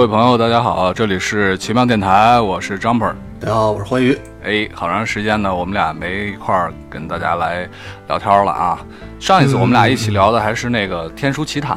[0.00, 3.12] 各位朋友，大家好，这里是奇妙电台，我是 Jumper。
[3.38, 4.16] 大家好，我是欢愉。
[4.42, 7.68] 哎，好长时间呢，我们俩没一块儿跟大家来
[8.08, 8.78] 聊天了啊。
[9.18, 11.76] 上一次我们俩一起聊的还是那个《天书奇谭》。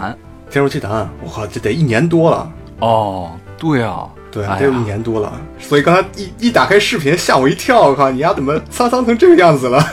[0.50, 2.50] 天书奇谈，我靠，这得一年多了。
[2.80, 5.30] 哦，对啊，对，哎呀得有一年多了。
[5.60, 9.86] 所以刚才一一打开视频，吓我一跳，我靠，你丫怎么沧桑成这个样子了？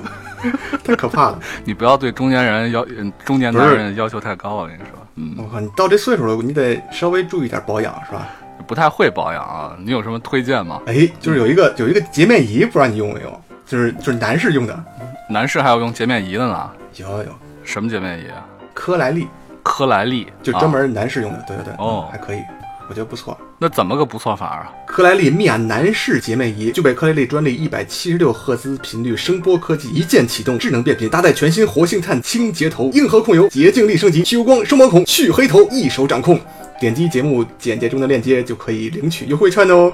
[0.82, 1.38] 太可怕了！
[1.62, 8.28] 你不要对中年人要嗯中年男人要求太高，我跟你说，嗯，我靠，你到这岁数了，你得稍微注意点保养，是吧？
[8.66, 9.76] 不太会保养啊。
[9.78, 10.80] 你有什么推荐吗？
[10.86, 13.40] 哎，就是有一个有一个洁面仪，不知道你用没用？
[13.64, 14.84] 就是就是男士用的，
[15.28, 16.70] 男士还有用洁面仪的呢？
[16.96, 17.30] 有有
[17.64, 18.46] 什么洁面仪啊？
[18.74, 19.26] 科莱丽，
[19.62, 22.40] 科莱丽，就专门男士用的，对对对，哦嗯还可以，
[22.88, 23.36] 我觉得不错。
[23.58, 24.70] 那怎么个不错法啊？
[24.86, 36.38] 科莱丽米亚男士洁面仪具备科莱丽专利一百七十六赫兹频率声波科技，一键启动智能变频，搭载全新活性炭清洁头、硬核控油、洁净力升级、去油光、收毛孔、去黑头，一手掌控。
[36.78, 39.92] 点击节目简介中的链接就可以领取优惠券哦。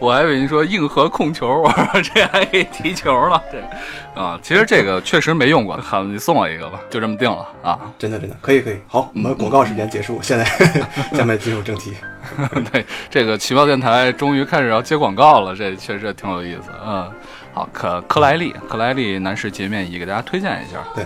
[0.00, 7.76] 我还以为你说硬核控球，我说这还可以踢球了，这啊，其实这个确实没用过，好，你送我一个吧，就这么定了啊。
[7.98, 8.76] 真的真的可以可以。
[8.86, 10.44] 好，我们广告时间结束，现在
[11.14, 11.94] 下面进入正题。
[12.70, 16.70] 对，这个奇妙电台终于开始要接广告了，这确实挺有意思。
[16.86, 17.10] 嗯，
[17.52, 20.78] 好，克克莱利，克莱利男士洁面仪给大家推荐一下。
[20.94, 21.04] 对，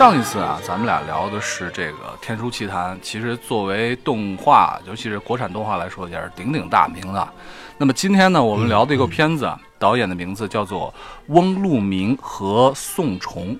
[0.00, 7.28] 上一次啊，咱们俩聊的是这个《天书奇谭》，其实作为动画，尤其是国产动画来说，也是鼎鼎大名的。
[7.76, 10.94] 那么今天呢，我们聊的一个片子，啊，导演的名字叫做
[11.26, 13.54] 翁路明和宋崇，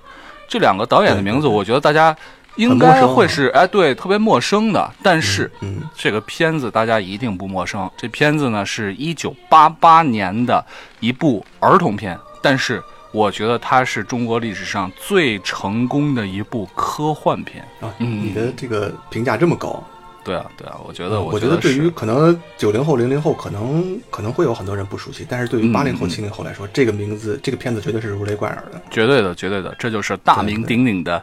[0.49, 2.17] 这两个导演的名字，我觉得大家
[2.57, 4.91] 应该会是哎，对，特别陌生的。
[5.03, 10.65] 但是嗯，这个片子大家一定不陌生，这片子呢是一九八八年的
[11.01, 17.63] 一部儿童片，但是我觉得它是中国历史上最成功的一部科幻片。
[17.81, 19.83] 啊，嗯你的这个评价这么高，
[20.23, 28.81] 对啊，对啊，我觉得，我觉得对于可能九零后、零零后可能可能会有很多人不熟悉，但是对于嗯八零后、嗯七零后来说，这个名字、这个片子绝对是如雷贯耳的。
[28.91, 31.23] 绝对的，绝对的，这就是大名鼎鼎的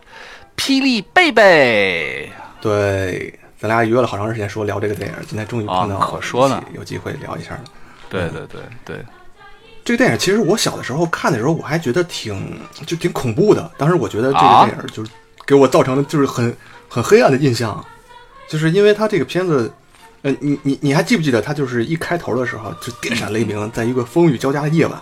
[0.61, 2.29] 《霹雳贝贝》。
[2.61, 7.63] 对，咱俩约了好长时间说聊这个电影，今天终于碰到，啊可说呢，有机会聊一下了。
[8.09, 9.05] 对对对对，
[9.87, 13.71] 这个电影其实我小的时候看的时候，我还觉得挺就挺恐怖的。
[13.77, 14.65] 当时我觉得这啊？
[14.65, 15.09] 个电影就是
[15.45, 16.53] 给我造成的就是很
[16.89, 17.81] 很黑暗的印象，
[18.49, 19.71] 就是因为它这个片子，
[20.23, 25.01] 呃，你你你还记不记得它就是一开头的时候就电闪雷鸣，在一个风雨交加的夜晚，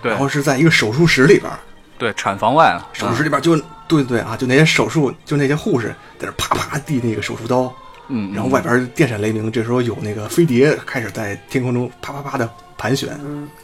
[0.00, 1.50] 对然后是在一个手术室里边，
[1.98, 3.56] 对，产房外啊，手术室里边就
[3.88, 7.62] 对对对啊，就那些手术，就那些护士在那啪啪递那个手术刀，
[8.06, 12.48] 嗯，嗯然后外边电闪雷鸣，这时候有那个飞碟开始在天空中啪啪啪的
[12.82, 13.08] 盘旋，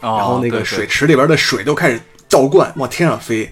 [0.01, 3.51] 哦然后那个水池里边的水都开始倒灌往天上飞，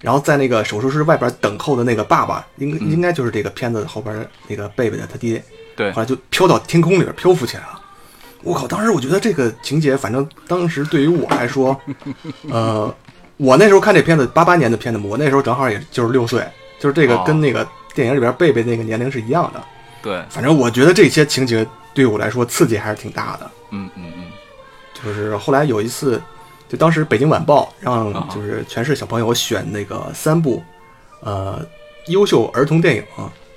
[0.00, 5.44] 然后在那个手术室外边等候的那个爸爸，应应该就是这个片子后边那个贝贝的他爹，
[5.76, 7.80] 对后来就飘到天空里边漂浮起来了。
[8.42, 8.66] 我靠！
[8.66, 11.78] 当时我觉得这个情节，反正当时对于我来说，
[12.50, 12.92] 呃，
[13.36, 16.42] 我那时候看这片子，八八年的片子，我那时候正好也就是六岁，
[16.80, 19.62] 就是这个哦跟那个电影里边贝贝那个年龄是一样的。
[20.02, 23.48] 对，反正我觉得这些情节对我来说刺激还是挺大的。
[23.70, 24.24] 嗯嗯嗯，
[25.04, 26.20] 就是后来有一次，
[26.68, 30.62] 就当时《北京晚报》让啊就是全市小朋友选那个三部，
[31.20, 31.64] 呃，
[32.06, 33.04] 优秀儿童电影。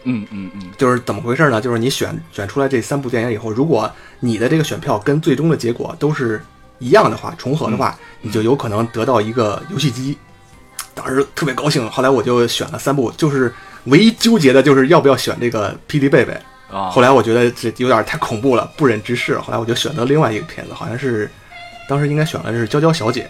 [0.08, 1.60] 嗯嗯嗯，就是怎么回事呢？
[1.60, 6.40] 就是你选选出来这三部电影以后，如果你的这个选票跟最终的结果都是
[6.78, 10.16] 一样的话，重合的话，你就有可能得到一个游戏机。
[10.94, 13.52] 当时特别高兴，后来我就选了三部，就是
[13.86, 16.34] 唯一纠结的就是要不要选这个《霹雳贝贝》。
[16.72, 19.40] 啊，后来我觉得这有点太恐怖了，不忍直视。
[19.40, 21.30] 后来我就选择另外一个片子，好像是
[21.88, 23.30] 当时应该选的是《娇娇小姐》。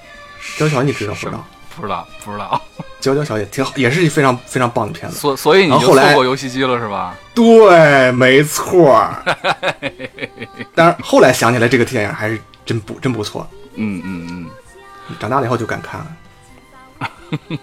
[0.60, 1.46] 娇娇小姐你知道不知道？
[1.76, 2.62] 不知道不知道，
[3.02, 5.18] 娇娇小姐挺好，也是一非常非常棒的片子。
[5.18, 7.16] 所所以你后后来错过游戏机了是吧？
[7.34, 9.24] 对，没错儿。
[10.74, 13.46] 但是后来想起来，这个电影还是真不真不错。
[13.76, 14.50] 嗯嗯嗯。
[15.20, 16.08] 长大了以后就敢看了。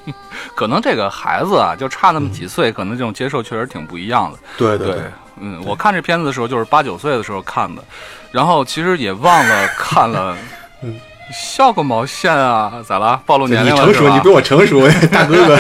[0.55, 4.39] 可能这个孩子啊，就差那么几岁，可能这种接受确实挺不一样的。
[4.59, 5.03] 对对对，
[5.41, 7.83] 嗯，我看这片子的时候就是八九岁的时候看的，
[8.31, 10.37] 然后其实也忘了 看了。
[10.83, 10.99] 嗯，
[11.33, 12.83] 笑个毛线啊！
[12.87, 13.21] 咋了？
[13.25, 15.59] 暴露年龄了你成熟，你比我成熟， 大哥哥。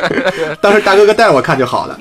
[0.60, 1.98] 当时大哥哥带着我看就好了。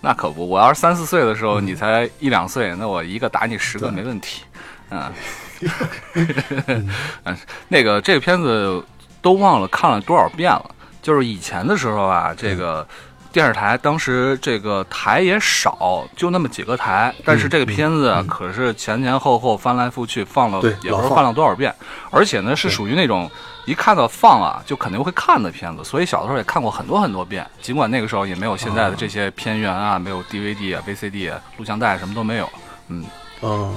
[0.00, 4.42] 那可不，我要是三四岁的时候，你才一两岁，那我一个打你十个没问题。
[4.90, 5.12] 嗯，
[7.68, 8.82] 那个这个片子
[9.20, 10.70] 都忘了看了多少遍了。
[11.02, 12.86] 就是以前的时候啊，这个
[13.32, 21.74] 电视台当时这个台也少，就那么几个台，但是这个片子啊可是前前后后翻来覆去放了对，也不知道放了多少遍，
[22.10, 23.30] 而且呢是属于那种
[23.64, 27.46] 一看到放啊就肯定会看的片子，所以小的时候也看过很多很多遍。
[27.60, 32.48] 尽管那个时候也没有现在的这些片源啊，没有 DVD 啊、VCD 啊、录像带什么都没有。
[32.88, 33.04] 嗯，
[33.40, 33.74] 嗯，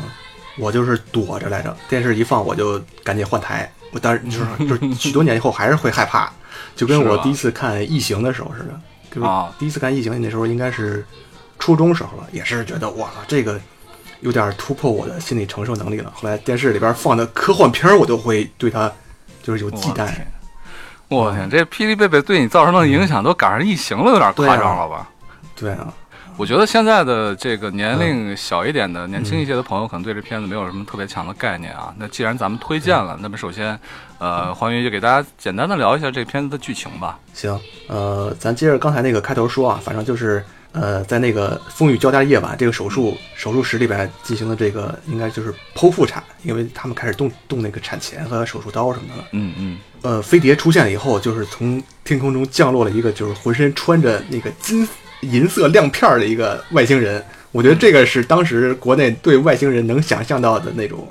[0.57, 3.71] 我就是躲着来着，电视一放我就赶紧换台。
[3.91, 6.29] 我当时就是 就是许多年以后还是会害怕，
[6.75, 8.77] 就跟我第一次看《异形》的时候似的。
[9.15, 11.05] 就是啊第一次看《异形》那时候应该是
[11.57, 13.57] 初中时候了，也是觉得哇，这个
[14.19, 16.11] 有点突破我的心理承受能力了。
[16.13, 18.91] 后来电视里边放的科幻片儿，我都会对它
[19.41, 20.01] 就是有忌惮。
[20.01, 20.27] 我天，
[21.07, 25.09] 我天，这霹雳贝贝对你造成的影响都赶上异形了，有点夸张了吧？
[25.55, 25.93] 对啊，
[26.37, 31.93] 我觉得现在的这个年龄小一点的、年轻一些的朋友，可能对这片子没有什么特别强的概念啊。
[31.97, 33.79] 那既然咱们推荐了，那么首先，
[34.17, 37.17] 呃，黄云就给大家简单的聊一下这片子的剧情吧。
[37.33, 40.43] 行，呃，咱接着刚才那个开头说啊，反正就是
[40.73, 49.27] 呃，在那个风雨交加的夜晚，这个手术手术室里边进行的这个应该就是剖腹产，因为他们开始动动那个产钳和手术刀什么的了。
[49.31, 54.85] 嗯嗯，呃，飞碟出现了以后，就是从天空中降落了一个就是浑身穿着那个金
[55.31, 57.23] 银色亮片儿的一个外星人。
[57.51, 61.07] 我觉得这个是当时国内对外星人能想象到的那种，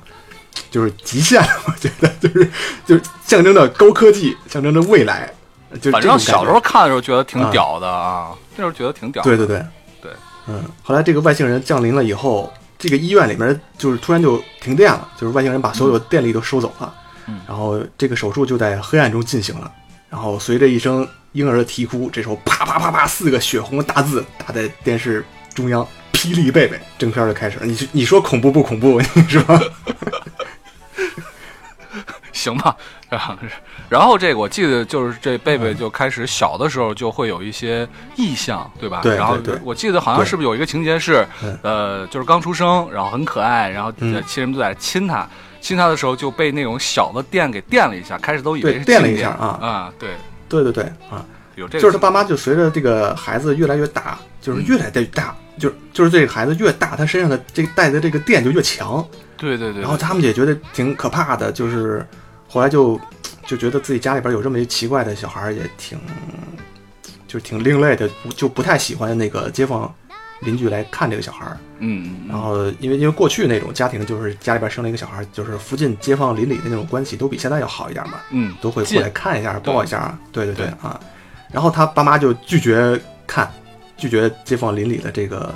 [0.70, 1.49] 就是极限了。
[1.66, 2.50] 我觉得就是
[2.84, 5.32] 就是象征着高科技，象征着未来。
[5.76, 9.28] 就是反正小时候看的时候觉得挺啊屌的啊，那时候觉得挺屌的。
[9.28, 9.66] 对对对
[10.02, 10.12] 对，
[10.46, 16.94] 嗯，后来这个外星人降临了以后，这个医院里面就是突然就停电了，就是外星人把所有的电力都收走了，
[17.26, 19.72] 嗯然后这个手术就在黑暗中进行了，
[20.14, 27.66] 然后随着一声婴儿的啼哭，这时候啪啪啪啪四个血红的大字打在电视中央，霹雳贝贝，正片就开始了。
[27.66, 29.00] 你你说恐怖不恐怖？
[29.00, 29.43] 你说？
[32.32, 32.76] 行吧，
[33.08, 33.34] 然后
[33.88, 39.00] 然后这个我记得就是这贝贝就开始小的时候就会有一些异象，对吧？
[39.02, 43.93] 对然后我记得好像是不是有一个情节是嗯，呃，就是刚出生，然后很可爱，然后
[44.28, 45.28] 亲人都在亲他，
[45.64, 49.58] 亲他的时候就被那种小的电给电了一下，开始都以为电了一下啊。
[49.62, 50.11] 啊，对，
[50.46, 51.25] 对对对啊，
[51.55, 59.02] 有这个就是他爸妈就随着这个孩子越来越大，就是越来越大，就是就是这个孩子越大，他身上的这个带的这个电就越强。
[59.38, 62.06] 对对对，然后他们也觉得挺可怕的，就是
[62.46, 63.00] 后来就
[63.46, 65.99] 就觉得自己家里边有这么一奇怪的小孩，也挺
[67.26, 68.06] 就是挺另类的，
[68.37, 69.93] 就不太喜欢那个街坊
[70.44, 71.56] 邻居来看这个小孩儿。
[71.81, 80.17] 嗯然后因为因为过去那种家庭就是家里边生了一个小孩儿，就是附近街坊邻里的那种关系都比现在要好一点嘛，嗯都会过来看一下、抱一下。
[80.32, 80.99] 对对对对啊，
[81.52, 83.50] 然后他爸妈就拒绝看，
[83.96, 85.55] 拒绝街坊邻里的这个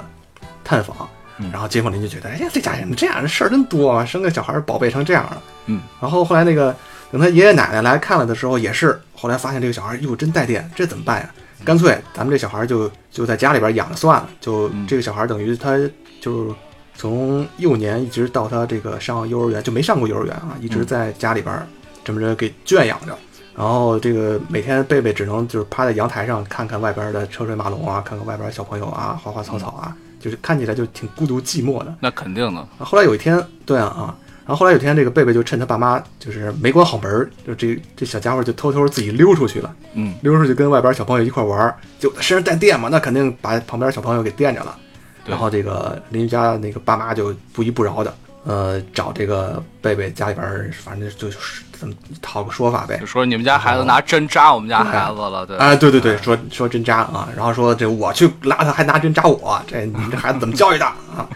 [0.64, 0.96] 探访。
[1.40, 5.42] 嗯然后街坊邻居觉得，哎呀，这家人这样的事儿真多啊，生个小孩儿宝贝成这样了。
[5.66, 6.74] 嗯，然后后来那个
[7.12, 11.30] 等他爷爷奶奶来看了的时候，也是后来发现这个小孩儿哟真带电，这怎么办呀？
[11.64, 15.76] 干脆咱们这小孩儿就就在家里边养着算了，就嗯这个小孩儿等于他
[16.20, 16.54] 就是
[16.94, 21.66] 从幼年一直到他这个上幼儿园就没上过幼儿园啊，一直嗯在家里边儿
[22.04, 23.16] 这么着给圈养着。
[23.56, 31.92] 然后这个每天贝贝只能就是趴在阳台上看看外边的车水马龙啊，看看外边小朋友啊，花花草草啊，就是看起来就挺孤独寂寞的。
[31.98, 34.16] 那肯定的，后来有一天，对啊啊，
[34.48, 44.74] 然后后来有一天，这个贝贝就趁他爸妈就是没关好门儿，就这这小家伙就偷偷自己溜出去了，嗯溜出去跟外边小朋友一块玩儿，就身上带电嘛，那肯定把旁边小朋友给电着了。
[45.22, 48.14] 对然后这个邻居家那个爸妈就不依不饶的，
[48.44, 53.04] 呃，找这个贝贝家里边儿，反正就是怎么讨个说法呗就。
[53.04, 61.28] 说你们家孩子拿针扎我们家孩子了，对，啊，对对对，说说针扎啊，然后说这我去拉他，还拿针扎我，这你们这孩子怎么教育的啊？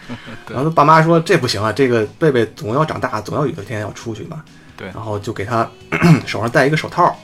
[0.53, 0.55] 对。
[0.55, 4.43] 然后他爸妈说这不行啊，这个贝贝总要长大，总要有一天要出去嘛。
[4.77, 4.89] 对。
[4.89, 5.69] 然后就给他
[6.27, 7.17] 手上戴一个手套，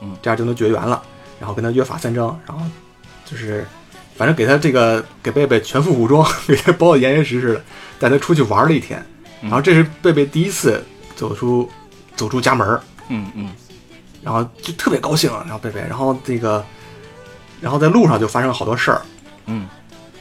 [0.00, 0.16] 嗯。
[0.22, 1.02] 这样就能绝缘了。
[1.40, 2.64] 然后跟他约法三章，然后
[3.24, 3.66] 就是
[4.16, 7.62] 反正给他这个给贝贝全副武装，给他包的严严实实的，
[7.98, 9.04] 带他出去玩了一天。
[9.42, 9.50] 嗯。
[9.50, 10.82] 然后这是贝贝第一次
[11.14, 11.68] 走出
[12.14, 13.50] 走出家门儿，嗯嗯。
[14.22, 16.64] 然后就特别高兴，然后贝贝，然后这个，
[17.60, 19.02] 然后在路上就发生了好多事儿，
[19.46, 19.68] 嗯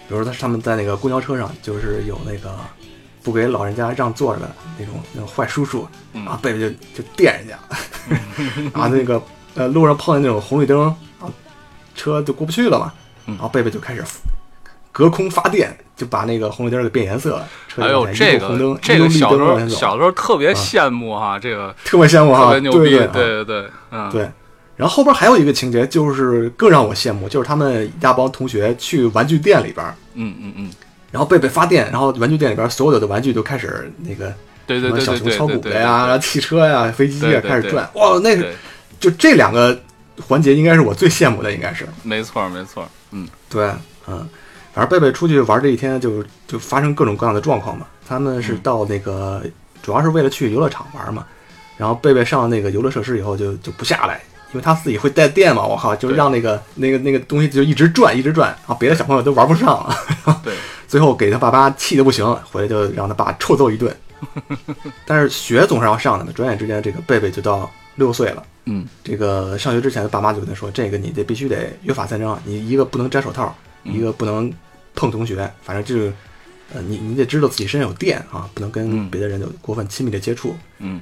[0.07, 2.55] 比如说他他们在那个公交车上，就是有那个
[3.23, 4.41] 不给老人家让座的
[4.77, 6.39] 那种那种坏叔叔，然后嗯。
[6.41, 7.57] 贝贝就就电人家，
[8.73, 9.21] 然 后那个
[9.55, 10.95] 呃路上碰见那种红绿灯，
[11.95, 12.93] 车就过不去了嘛，
[13.25, 13.33] 嗯。
[13.35, 14.03] 然后贝贝就开始
[14.91, 24.31] 隔空发电，就把那个红绿灯给变颜色了，车还就往前有这一路红灯个，这个小时候小时候特别羡慕哈，这个特别羡慕哈，特别牛逼，对对对对对，嗯，对，
[24.75, 30.69] 然后后边还有一个情节，就是更让我羡慕，就是他们一大帮同学去玩具店里边，嗯嗯嗯，
[31.11, 34.33] 然后贝贝发电，然后玩具店里边所有的玩具都开始那个
[34.67, 38.51] 对对对小熊敲鼓的呀， 汽车呀、飞机呀对对对开始转，哇，那个，
[38.99, 39.79] 就这两个
[40.27, 41.87] 环节应该是我最羡慕的，应该是。
[42.03, 43.27] 没错没错，嗯。
[43.49, 43.65] 对，
[44.07, 44.27] 嗯，
[44.73, 47.85] 反正贝贝出去玩这一天就就发生各种各样的状况嘛。
[48.07, 48.59] 他们是嗯。
[48.61, 49.41] 到那个，
[49.81, 51.25] 主要是为了去游乐场玩嘛。
[51.77, 54.21] 然后贝贝上那个游乐设施以后就就不下来，
[54.55, 59.93] 因为他自己会带电嘛，我靠，就让那个那个那个东西就一直转一直转，然后别的小朋友都玩不上了。
[60.41, 60.53] 对，
[60.87, 63.93] 最后给他爸妈气的不行，回来就让他爸臭揍一顿。
[65.05, 68.41] 但是学总是要上的嘛，转眼之间这个贝贝就到六岁了。
[68.63, 74.49] 嗯这个上学之前，爸妈就跟他说：“这个你得必须得约法三章，你一个不能摘手套，嗯一个不能
[74.95, 76.13] 碰同学，反正就是，
[76.73, 80.55] 呃，你你得知道自己身上有电啊，不能跟嗯别的人有过分亲密的接触。
[80.79, 81.01] 嗯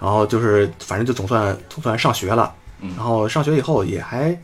[0.00, 2.54] 然后就是，反正就总算总算上学了。
[2.84, 2.92] 嗯。
[2.96, 4.38] 然后上学以后也还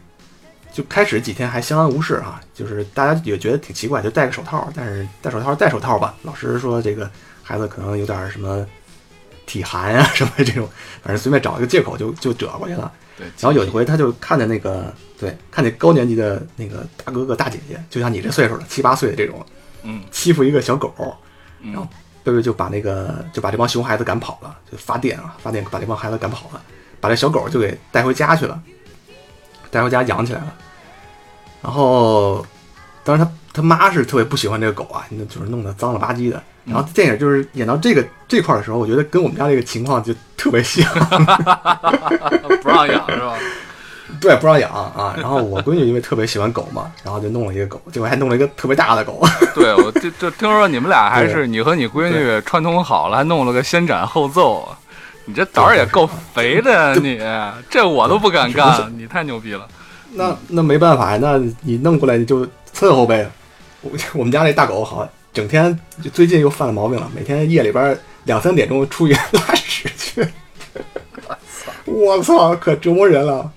[0.73, 7.11] 就开始几天还相安无事啊，就是大家也觉得挺奇怪，就戴个手套，但是戴手套戴手套吧，老师说这个
[7.43, 8.67] 孩子可能有点什么
[9.47, 10.69] 体寒啊什么这种，
[11.03, 12.91] 反正随便找一个借口就就折过去了。
[13.19, 19.45] 对，然后有一回他就看见那个对，看见高年级的那个大哥哥大姐姐，就像你这岁数的七八岁的这种，
[19.83, 20.03] 嗯。
[20.11, 20.95] 欺负一个小狗，
[21.61, 21.73] 嗯。
[21.73, 21.89] 然后
[22.23, 26.63] 贝贝就把那个就把这帮熊孩子赶跑了，就发电啊，发电把这帮孩子赶跑了，
[27.01, 28.61] 把这小狗就给带回家去了，
[29.71, 30.55] 带回家养起来了。
[31.63, 32.45] 然后，
[33.03, 36.43] 当时他他妈是特别不喜欢这个狗啊，那就是弄得脏了吧唧的。
[36.65, 40.87] 然后电影就是演到这个这块的时候，我觉得跟我们家这个情况就特别像，
[42.63, 43.35] 不让养是吧？
[44.21, 45.15] 对，不让养啊。
[45.17, 49.23] 然后我闺女因为特别喜欢狗嘛，然后就弄了一个狗，结果还弄了一个特别大的狗。
[49.55, 54.69] 对，我就就听说你们俩还是你和你闺女串通好了，还弄了个先斩后奏。
[55.31, 57.21] 你这胆儿也够肥的呀，你
[57.71, 59.65] 这我都不敢干，你太牛逼了。
[60.15, 62.45] 那那没办法呀，那你弄过来你就
[62.75, 63.31] 伺候呗。
[63.81, 70.27] 我我们家那大狗好，整天就最近又犯了毛病了，每天夜里边两三点钟出去 拉屎去。
[71.85, 73.49] 我操，可折磨人了。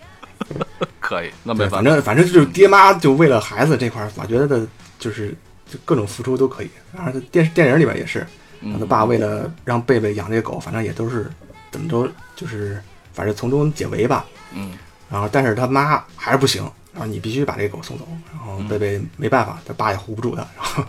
[1.01, 1.77] 可以，那没，办法。
[1.77, 4.65] 反正反正就是爹妈就为了孩子这块儿，我觉得
[5.00, 5.36] 就是
[5.68, 6.70] 就各种付出都可以。
[6.96, 8.20] 然后电视电影里边也是，
[8.62, 11.30] 他嗯爸为了让贝贝养这个狗，反正也都是
[11.74, 14.25] 怎么着，就是反正从中解围吧。
[14.56, 14.72] 嗯
[15.10, 16.63] 然后但是他妈还是不行，
[16.94, 18.08] 然后你必须把这个狗送走。
[18.32, 20.84] 然后贝贝没办法，他爸也护不住他，然后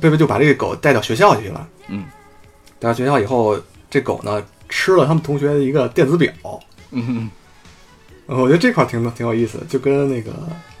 [0.00, 1.66] 贝贝就把这个狗带到学校去了。
[1.88, 2.04] 嗯
[2.78, 6.32] 带到学校以后，这狗呢吃了他们同学的一个电子表，
[6.90, 7.30] 嗯嗯
[8.26, 10.32] 我觉得这块儿挺挺有意思的，就跟那个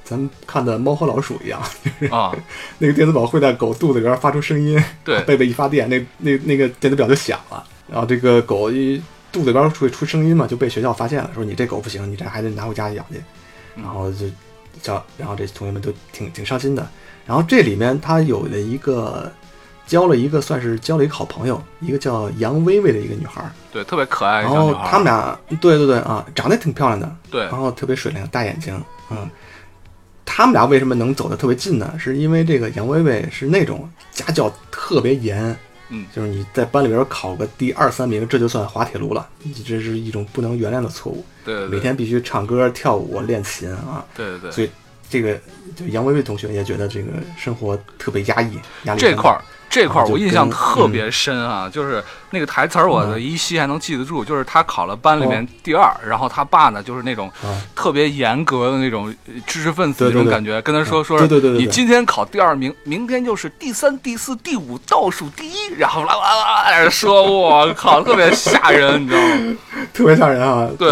[0.04, 1.60] 咱们看的《猫和老鼠》一样，
[2.00, 2.36] 嗯啊，
[2.78, 9.00] 那个电子表会在狗肚子里边发出声音，对贝贝一发电，那那那个电子表就响了，然后这个狗一
[9.36, 13.22] 肚子里边会出声音嘛，就被学校发现了，说你这狗不行，你这还得拿回家养去，
[13.74, 14.24] 然后就
[14.80, 16.88] 叫，然后这同学们都挺挺伤心的。
[17.26, 19.30] 然后这里面他有了一个
[19.86, 24.72] 交了一个算是交了一个好朋友，一个叫杨薇薇的一个女孩儿，对，特别可爱然后。
[24.86, 29.28] 他们俩对对对啊，长得挺漂亮的，对然后特别水灵，大眼睛，嗯，
[30.24, 31.94] 他们俩为什么能走得特别近呢？
[31.98, 35.54] 是因为这个杨薇薇是那种家教特别严，
[35.88, 36.06] 嗯。
[36.14, 41.24] 就是你在班里边考个第二三名，这就算滑铁卢了，你这是一种不能原谅的错误。
[41.44, 44.70] 对对对，每天必须唱歌、跳舞、练琴啊，对对对，所以
[45.08, 45.38] 这个
[45.76, 49.40] 就杨薇薇同学也觉得这个生活特别压抑，压力这块儿
[49.76, 61.20] 这块儿我印象特别深啊，就是那个台词儿我的嗯依稀还能记得住，就是他考了班里面第二，然后他爸呢就是那种啊，特别严格的那种呃知识分子那种感觉，跟他说嗯说，
[61.58, 69.56] 你今天考第二名，明天就是第三、第四、第五倒数第一，然后啦啦啦啦在那说，我靠，特别吓人，你知道吗？
[69.92, 70.70] 特别吓人啊。
[70.78, 70.88] 对，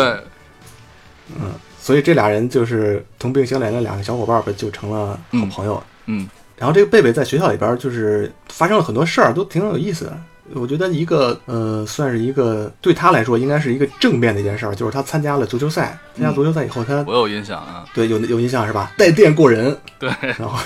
[1.35, 5.83] 嗯所以这俩人就是同病相怜的两个小伙伴儿，就成了好朋友。
[6.05, 10.19] 嗯然后这个贝贝在学校里边就是发生了很多事儿，都挺有意思的。
[10.53, 15.99] 我觉得一个呃，算是一个对他来说应该是一个正面的一件事儿，就是他参加了足球赛。
[16.15, 18.93] 参加足球赛以后，他我有印象啊，对有有印象是吧？
[18.99, 20.59] 带电过人， 对，然后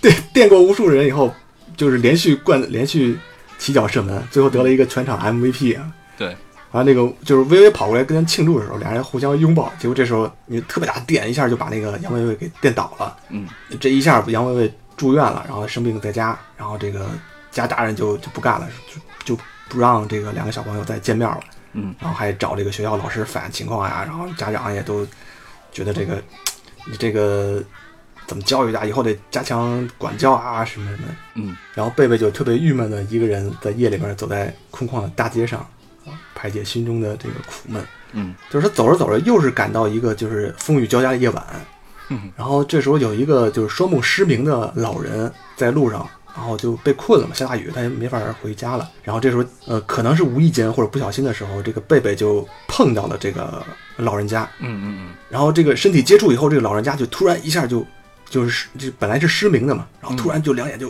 [0.00, 1.32] 电电过无数人以后，
[1.76, 3.16] 就是连续灌连续
[3.56, 5.90] 起脚射门，最后得了一个全场 MVP 啊。
[6.18, 6.36] 对，
[6.72, 13.16] 完了那个就是微微跑过来跟人庆祝的时候，俩人互相拥抱，结果这时候你特别大的电一下就把那个杨薇薇给电倒了。
[13.30, 13.46] 嗯
[13.80, 17.08] 这一下杨薇薇住院了，然后生病在家，然后这个
[17.50, 18.68] 家大人就就不干了，
[19.24, 21.40] 就就不让这个两个小朋友再见面了，
[21.72, 21.94] 嗯。
[22.00, 25.06] 然后还找这个学校老师反映情况呀，然后家长也都
[25.72, 26.22] 觉得这个
[26.86, 27.62] 你这个
[28.26, 31.08] 怎么教育啊，以后得加强管教啊什么什么。
[31.08, 31.14] 的。
[31.34, 31.56] 嗯。
[31.74, 35.60] 然后贝贝就特别郁闷的一个人在夜里边走在空旷的大街上，
[36.06, 37.84] 啊，排解心中的这个苦闷。
[38.12, 38.34] 嗯。
[38.50, 41.60] 就是他走着走着，又是赶到一个就是风雨交加的夜晚，嗯
[42.36, 48.90] 然后这时候有一个就是双目失明的老人在路上然后就被困了嘛，下大雨，他也没法回家了。
[49.04, 53.64] 然后这时候，呃，可能是无意间或者不小心的时候，这个贝贝就碰到了这个
[53.96, 57.86] 老人家，嗯嗯嗯，然后这个身体接触以后，这个老人家就突然一下就
[58.28, 60.88] 就是就本来是失明的嘛，然后突然就两眼就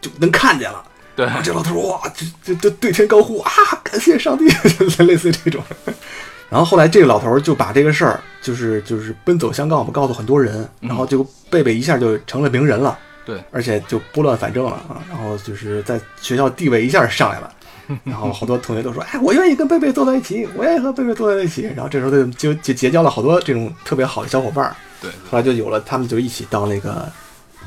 [0.00, 0.84] 就能看见了。
[1.16, 3.50] 对然后这老头哇，这这这对天高呼啊，
[3.82, 4.44] 感谢上帝，
[5.04, 5.62] 类似这种。
[6.52, 17.50] 然后后来这个老头儿就把这个事儿，就是就是奔走相告嘛，告诉很多人，然后就贝贝一下就成了名人了，对，而且就拨乱反正了啊，然后就是在学校地位一下上来了。
[18.04, 24.76] 然后好多同学都说：“哎，我愿意跟贝贝坐在一起，我愿意和贝贝坐在一起。”然后这时候就就就结交了好多这种特别好的小伙伴儿。
[25.00, 27.10] 对，后来就有了他们就一起到那个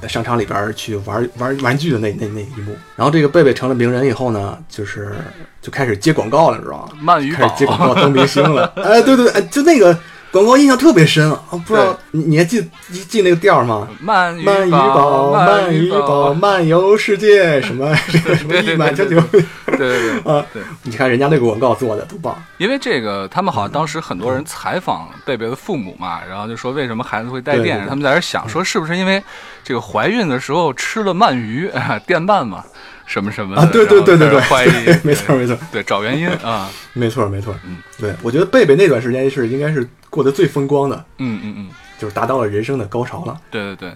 [0.07, 2.75] 商场里边去玩玩玩具的那那那一幕。
[2.95, 5.15] 然后这个贝贝成了名人以后呢，就是
[5.61, 7.17] 就开始接广告了，你知道吗？
[7.17, 8.65] 鳗鱼开始接广告当明星了。
[8.75, 9.97] 哎，对对对，哎，就那个
[10.35, 11.39] 广告印象特别深啊！
[11.65, 12.61] 不知道你你还记
[12.91, 13.87] 记记那个调儿吗？
[14.05, 19.41] 鳗鱼鳗鱼堡，鳗鱼堡，漫游世界，什么 这个什么对对一满江对酒对
[19.77, 20.33] 对对。
[20.33, 20.61] 啊对！
[20.83, 22.37] 你看人家那个广告做的多棒！
[22.57, 29.23] 因为这个，他们好像当时很多人采访贝贝的父母嘛，然后就说为什么孩子会带电，他们在这想说是不是因为
[29.63, 32.61] 这个怀孕的时候吃了鳗鱼，啊电鳗嘛，
[33.05, 34.69] 什么什么的，啊，对对对对对，怀疑，
[35.03, 37.55] 没错没错对，找原因啊， 没错没错。
[37.65, 41.69] 嗯，对，我觉得贝贝那段时间是应该是过得最风光的，嗯嗯嗯，
[41.99, 43.39] 就是达到了人生的高潮了。
[43.51, 43.89] 对对对，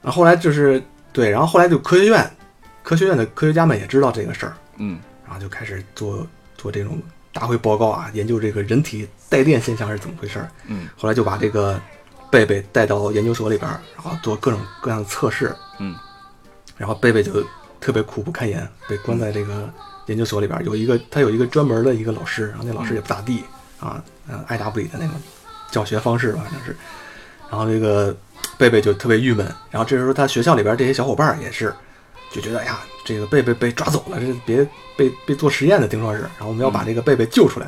[0.00, 2.30] 然后后来就是对，然后后来就科学院，
[2.82, 6.26] 科学院的科学家们也知道这个事儿，嗯然后就开始做
[6.56, 7.00] 做这种
[7.32, 10.48] 大会报告啊，研究这个人体带电现象是怎么回事儿。
[10.66, 11.80] 嗯后来就把这个
[12.30, 15.54] 贝贝带到研究所里边儿，然后做各种各样的测试。
[15.78, 15.94] 嗯
[16.78, 17.32] 然后贝贝就
[17.82, 19.68] 特别苦不堪言，被关在这个
[20.06, 20.62] 研究所里边儿。
[20.62, 23.42] 有一个他有一个专门的一个老师，然后那老师也不咋地
[23.80, 25.14] 啊，嗯，爱答不理的那种
[25.72, 26.76] 教学方式吧，反正是。
[27.50, 28.16] 然后这个
[28.56, 29.44] 贝贝就特别郁闷。
[29.70, 31.74] 然后这时候他学校里边这些小伙伴儿也是，
[32.30, 34.66] 就觉得哎呀，这个贝贝被抓走了，这别
[34.96, 36.20] 被被做实验的，听说是。
[36.20, 37.66] 然后我们要把这个贝贝救出来。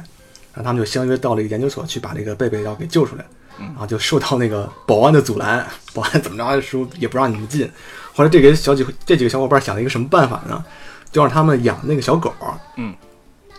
[0.54, 3.26] 然后他们就相约到了一个研究所去把这个贝贝要给救出来。
[3.56, 7.70] 然后就受到那个保安的阻拦，保安怎么着说也不让你们进。
[8.14, 10.64] 后来这个小几这几个小伙伴想了一个什么办法呢？
[11.10, 12.32] 就让他们养那个小狗，
[12.76, 12.94] 嗯，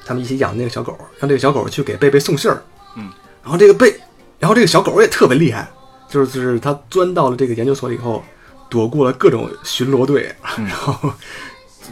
[0.05, 2.61] 他们一起养那个小狗，让这个小狗去给贝贝送信儿，
[2.95, 3.09] 嗯，
[3.43, 3.97] 然后这个贝，
[4.39, 5.65] 然后这个小狗也特别厉害，
[6.09, 8.21] 就是就是它钻到了这个研究所以后，
[8.69, 10.65] 躲过了各种巡逻队，嗯。
[10.67, 11.13] 然后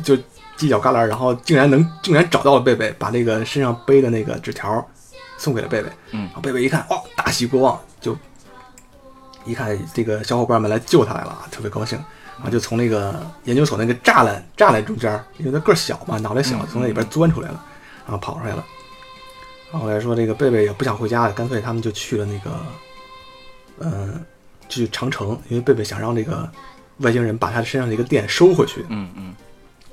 [0.04, 0.16] 就
[0.58, 4.86] 犄角旮旯，然后竟然能竟然找到了贝贝，把那个身上背的那个纸条
[5.38, 6.24] 送给了贝贝，嗯。
[6.26, 8.18] 然后贝贝一看，哦，大喜过望，就
[9.46, 11.98] 一看这个小伙伴们来救他来了，特别高兴，
[12.44, 17.64] 然后就从那个研究所那个栅栏栅栏中间，因为他个儿小嘛，脑袋小，从那里边钻出来了，
[18.06, 18.66] 然后跑出来了。
[19.72, 22.60] 然后后来说这个贝贝也不想回家了，干脆他们就去了那个，
[23.80, 24.22] 嗯、
[24.68, 26.52] 去长城，因为贝贝想让这个
[26.98, 28.86] 外星人把他身上的一个电收回去。
[28.90, 29.34] 嗯嗯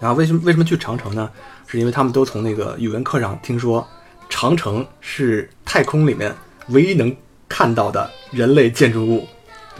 [0.00, 1.30] 然后为什么为什么去长城呢？
[1.68, 3.86] 是因为他们都从那个语文课上听说，
[4.28, 6.34] 长城是太空里面
[6.70, 7.14] 唯一能
[7.48, 9.28] 看到的人类建筑物。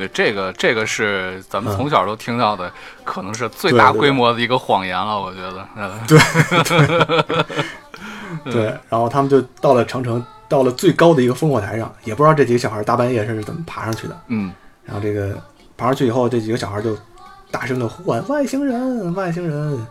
[0.00, 2.72] 对，这个这个是咱们嗯从小都听到的，
[3.04, 5.68] 可能是最大对对规模的一个谎言了，我觉得。
[5.76, 5.90] 嗯
[8.44, 14.18] 对， 然后他们就到了长城，到了最高的一个烽火台上，也不知道这几个小孩大半夜是怎么爬上去的。
[14.28, 14.52] 嗯
[14.84, 15.36] 然后这个
[15.76, 16.96] 爬上去以后，这几个小孩就
[17.50, 19.86] 大声的呼唤外星人，外星人，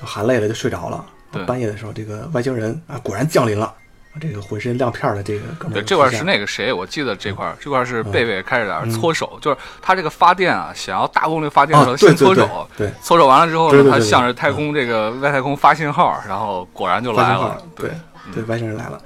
[0.00, 1.04] 喊累了就睡着了。
[1.46, 3.74] 半夜的时候，这个外星人啊果然降临了，
[4.20, 17.90] 这个浑身亮片儿的这个哥们儿对，这块儿是那个谁，我记得这块儿这块儿是嗯贝贝开始在那搓手，就是他这个发电啊，想要大功率发电的时先搓手，对，搓手完了之后呢，他向着太空这个外太空发信号，然后果然就来了，对
[18.34, 19.00] 对，外星人来了，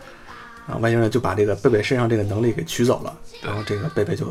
[0.66, 4.27] 然后外星人就把这个贝贝身上这个能力给取走了，然后这个贝贝就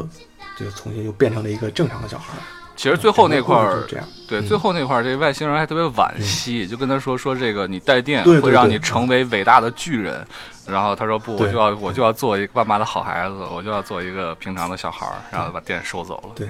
[0.57, 2.41] 就重新又变成了一个正常的小孩儿。
[2.79, 3.99] 其实最后那块儿对，
[4.39, 4.47] 嗯。
[4.47, 10.25] 最后那块儿，这外星人还特别惋惜，就跟他说说这个你带电会让你成为伟大的巨人，
[10.65, 16.29] 然后他说不，我就要我就要做一个爸妈的好孩子，我就要做一个平常的小孩儿，然后把电收走了。
[16.37, 16.47] 对，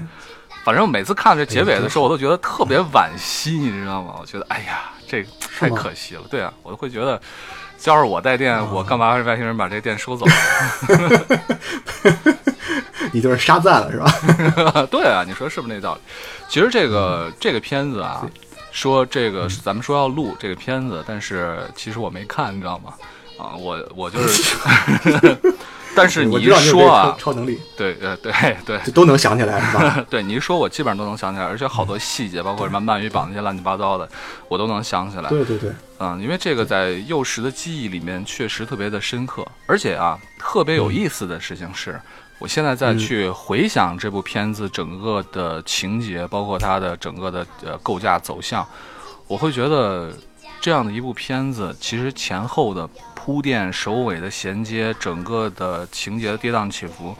[0.63, 4.17] 反正每次看这结尾的时候，哎我都觉得特别惋惜，你知道吗？
[4.21, 5.25] 我觉得哎呀，这
[5.57, 6.21] 太可惜了。
[6.29, 7.19] 对啊，我都会觉得，
[7.85, 10.25] 要是我带电，哦我干嘛让外星人把这电收走？
[13.11, 14.85] 你就是沙赞了是吧？
[14.91, 16.01] 对啊，你说是不是那道理？
[16.47, 18.25] 其实这个这个片子啊，
[18.71, 22.93] 说这个咱们说要录这个片子，但是其实我没看，你知道吗？
[23.39, 24.55] 啊，我我就是，
[25.95, 28.31] 但是你一说啊超，超能力，对呃对
[28.65, 30.05] 对就都能想起来是吧？
[30.09, 34.07] 对，你一说，我基本上都能想起来，而且好多细节，包括什么鳗鱼绑那些乱七八糟的，
[34.49, 35.29] 我都能想起来。
[35.29, 41.99] 对对对，嗯，因为这个在幼时的记忆里面确实特别的深刻，而且啊，特别有意思的事情是，
[42.39, 42.97] 我现在再嗯。
[42.97, 48.65] 去回想这部片子整个的情节，包括它的整个的呃构架走向，
[49.27, 50.13] 我会觉得
[50.61, 57.15] 这样的一部片子，其实前后的铺垫、首尾的衔接，整个的情节的跌宕起伏，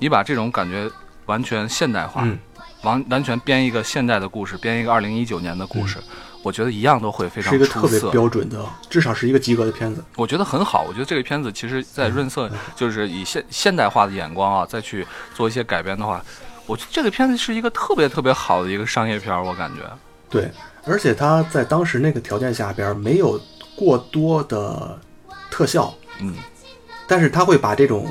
[0.00, 0.90] 你把这种感觉
[1.26, 2.38] 完全现代化，嗯。
[2.82, 5.98] 完完全编一个现代的故事，编一个二零一九年的故事，
[6.44, 7.98] 我觉得一样都会非常嗯是一个特别。
[8.12, 10.04] 标准的，至少是一个及格的片子。
[10.14, 15.04] 我觉得很好，我觉得这个片子其实在润色，就是以现现代化的眼光啊，再去
[15.34, 16.22] 做一些改编的话，
[16.66, 19.80] 我觉得这个片子是一个特别特别好的一个商业片儿，我感觉。
[20.28, 20.50] 对，
[20.84, 23.40] 而且它在当时那个条件下边没有
[23.74, 25.00] 过多的
[25.50, 26.34] 特效，嗯，
[27.06, 28.06] 但是它会把这种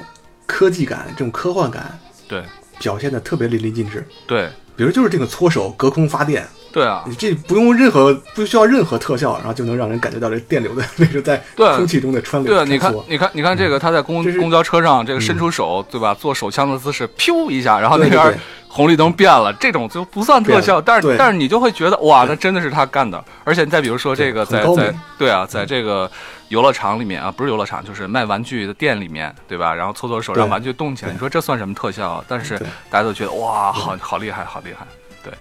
[0.48, 2.44] 科技感、这种科幻感对
[2.80, 4.08] 表现的特别淋漓尽致。
[4.26, 12.52] 对比如就是这个搓手隔空发电，对啊，你这不用任何不需要任何特效，然后就能让人感觉到这电流的那个在空气中的穿流。
[12.52, 16.16] 对啊，你看，你看，你看这个，他在公公交车上这个伸出手，对吧？
[16.16, 23.24] 做手枪的姿势，噗一下，然后那边红绿灯变了，这种就不算特效，但是但是你就会觉得哇，那真的是他干的。
[23.44, 26.10] 而且你再比如说这个，在在对啊，在这个
[26.48, 29.76] 游乐场里面啊，不是游乐场，就是卖玩具的店里面，对吧？
[29.76, 30.42] 然后搓搓手对。
[30.42, 32.26] 让玩具动起来，你说这算什么特效啊？
[32.28, 32.58] 但是
[32.90, 34.88] 大家都觉得哇，好好厉害，好厉害，
[35.24, 35.32] 对。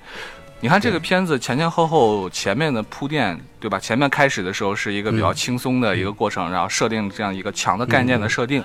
[0.63, 3.81] 你看这个片子前前后后前面的铺垫，对吧？
[3.81, 5.35] 前面开始的时候是一个比较嗯。
[5.35, 8.63] 轻松的一个过程，然后设定这样一个强的概念的设定，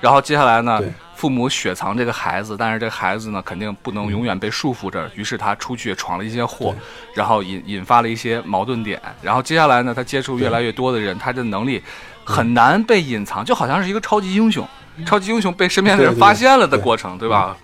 [0.00, 0.80] 然后接下来呢，
[1.16, 6.72] 父母雪藏这个孩子，但是这个孩子呢肯定不能永远被束缚着，于是他出去闯了一些祸，
[7.14, 11.82] 然后引引发了一些矛盾点，然后接下来呢，他接触越来越多的人，他的能力
[12.22, 14.64] 很难被隐藏，就好像是一个超级英雄，
[15.04, 17.38] 超级英雄被身边的人发现了的过程，对吧？
[17.38, 17.56] 啊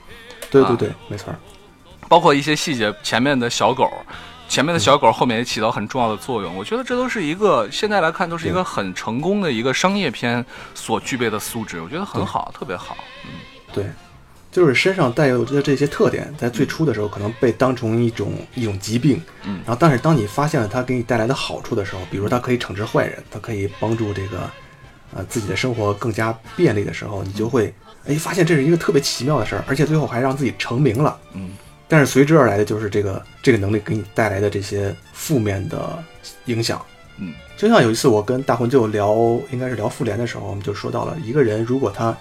[0.51, 1.39] 对对对，没错儿。
[2.09, 3.91] 包括一些细节，前面的小狗，
[4.49, 6.55] 前面的小狗后面也起到很重要的作用。
[6.57, 12.97] 我觉得这都是一个现在来看都是一个很成功的一个商业片所具备的素质，我觉得很好，特别好。
[13.25, 13.31] 嗯
[13.73, 13.85] 对，
[14.51, 24.49] 就是身上带有的这些特点，在最初的时候可能被当成一种一种疾病，嗯然后但是当你发现了它给你带来的好处的时候，比如它可以惩治坏人，它可以帮助这个
[25.13, 27.75] 呃自己的生活更加便利的时候，你就会
[28.07, 31.19] 哎发现这是一个特别奇妙的事儿，而且最后还让自己成名了。
[31.35, 31.51] 嗯，
[31.89, 36.03] 但是随之而来的就是这个这个能力给你带来的这些负面的
[36.47, 36.85] 影响。
[37.19, 39.15] 嗯，就像有一次我跟大魂舅聊，
[39.51, 42.17] 应该是聊复联的时候，我们就说到了一个人如果他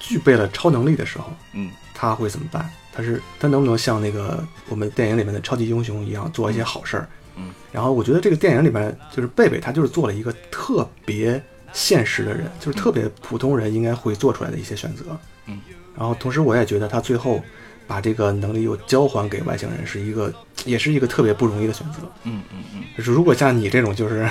[0.00, 2.68] 具备了超能力的时候，嗯他会怎么办？
[2.92, 7.08] 他是他能不能像那个我们电影里面的超级英雄一样做一些好事儿？
[7.36, 15.04] 嗯，然后我觉得这个电影里面就是贝贝，他就是做了一个特别现实的人，就是特别普通人应该会做出来的一些选择。
[15.46, 15.60] 嗯，
[15.96, 17.40] 然后同时我也觉得他最后
[17.86, 20.32] 把这个能力又交还给外星人，是一个
[20.64, 21.98] 也是一个特别不容易的选择。
[22.24, 24.28] 嗯嗯嗯，就是如果像你这种，就是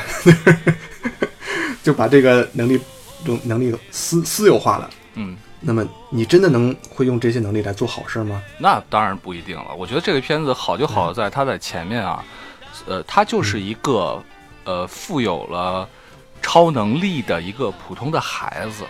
[1.83, 2.79] 就把这个能力
[3.25, 4.89] 能能力私私有化了。
[5.15, 8.41] 嗯，那么你真的能会用这些能力来做好事吗？
[8.57, 9.75] 那当然不一定了。
[9.77, 12.23] 我觉得这个片子好就好在它在前面啊，
[12.85, 14.23] 呃，它就是一个
[14.63, 15.87] 呃富有了
[16.41, 18.85] 超能力的一个普通的孩子，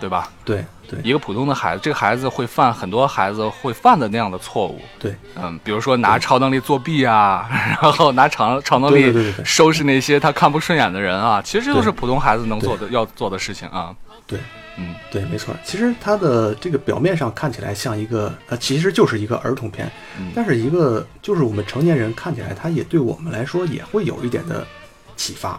[0.00, 0.30] 对吧？
[0.44, 0.98] 对对。
[1.02, 5.14] 一个普通的孩子，这个孩子会犯很多孩子会犯的那样的错误，对。
[5.34, 7.48] 嗯，比如说拿超能力作弊啊，
[7.82, 13.94] 然后拿超超能力收拾那些他看不顺眼的人啊，其实这都是普通孩子能做的要做的事情啊。
[14.26, 14.38] 对。
[14.78, 14.94] 嗯。
[15.10, 15.54] 对，没错。
[15.64, 20.30] 其实他的这个表面上看起来像一个呃，其实就是一个儿童片，嗯。
[20.34, 24.66] 但是一个就是我们成年人看起来，他也对我们来说也会有一点的
[25.16, 25.58] 启发。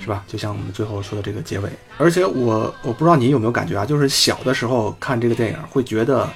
[0.00, 0.24] 是吧？
[0.26, 6.28] 就像我们最后说的这个结尾，而且我我不知道你有没有感觉啊，就是小的时候看这个电影，会觉得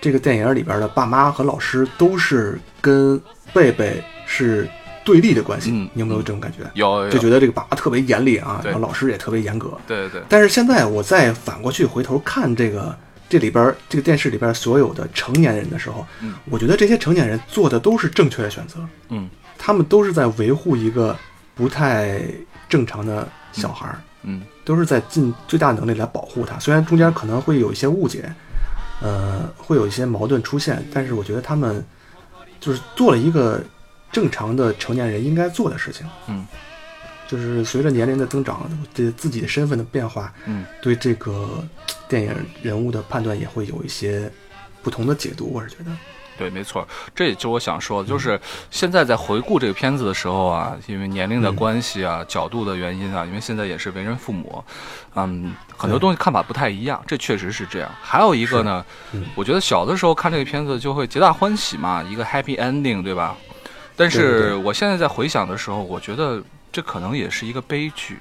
[0.00, 3.20] 这个电影里边的爸妈和老师都是跟
[3.52, 4.68] 贝贝是
[5.04, 5.70] 对立的关系。
[5.72, 6.58] 嗯你有没有这种感觉？
[6.74, 9.72] 有有就觉得这个爸爸特别严厉啊，然后老师也特别严格。
[9.86, 12.96] 对对对，但是现在我再反过去回头看这个
[13.28, 18.78] 这里边这个电视里边所有的成年人的时候，嗯我觉得这些成年人做的都是正确的选择。
[19.08, 21.14] 嗯他们都是在维护一个
[21.60, 22.22] 不太
[22.70, 26.58] 正常的小孩儿，嗯都是在尽最大能力来保护他。
[26.58, 28.32] 虽然中间可能会有一些误解，
[29.02, 31.84] 呃，会有一些矛盾出现，但是我觉得他们
[32.58, 33.62] 就是做了一个
[34.10, 36.06] 正常的成年人应该做的事情。
[36.28, 36.46] 嗯，
[37.28, 41.62] 就是随着年龄的增长，对自己的身份的变化，嗯对这个
[42.08, 44.32] 电影人物的判断也会有一些
[44.82, 45.52] 不同的解读。
[45.52, 45.90] 我是觉得，
[46.40, 54.64] 对，没错，这也就是我想说的，就是现在在回顾这个片子的时候啊，因为年龄的关系啊、角度的原因啊，因为现在也是为人父母，
[55.16, 57.90] 嗯，很多东西看法不太一样，这确实是这样。
[58.00, 63.36] 还有一个呢，嗯我觉得小的时候看这个片子就会皆大欢喜嘛，一个 happy ending，对吧？
[63.94, 68.18] 但是我现在在回想的时候，我觉得这可能也是一个悲剧。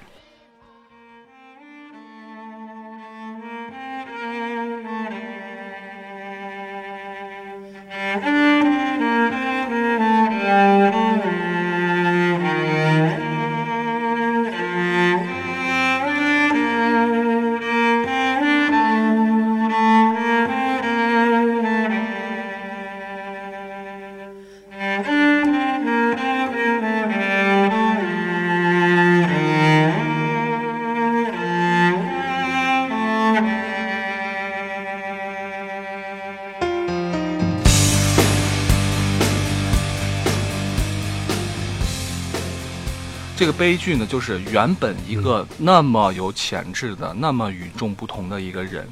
[43.40, 48.86] 这个悲剧呢，就是原本一个那么有潜质的、那么与众不同的一个人，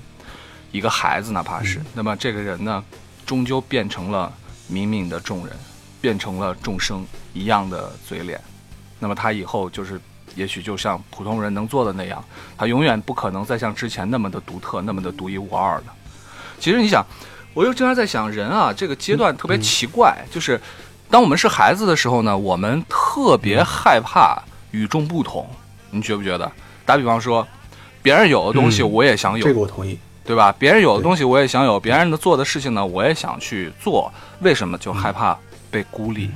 [0.72, 2.82] 一个孩子，哪怕是，那么这个人呢，
[3.26, 4.34] 终究变成了
[4.72, 5.54] 冥冥的众人，
[6.00, 8.40] 变成了众生一样的嘴脸。
[9.00, 10.00] 那么他以后就是，
[10.34, 12.24] 也许就像普通人能做的那样，
[12.58, 15.94] 他永远不可能再像之前那么的独特、那么的独一无二了。
[16.58, 17.06] 其实你想，
[17.54, 20.58] 我又经常在想，人啊，这个阶段特别奇怪，就是
[21.10, 24.41] 当我们是孩子的时候呢，我们特别害怕
[24.72, 25.48] 与众不同。
[25.91, 26.52] 你觉不觉得？
[26.86, 27.48] 打比方说，
[28.02, 29.98] 别人有的东西嗯我也想有，这个我同意。
[30.26, 30.54] 对吧？
[30.60, 34.12] 别人有的东西我也想有，别人的做的事情呢，我也想去做。
[34.41, 34.78] 为什么？
[34.78, 35.38] 就害怕
[35.72, 36.30] 被孤立，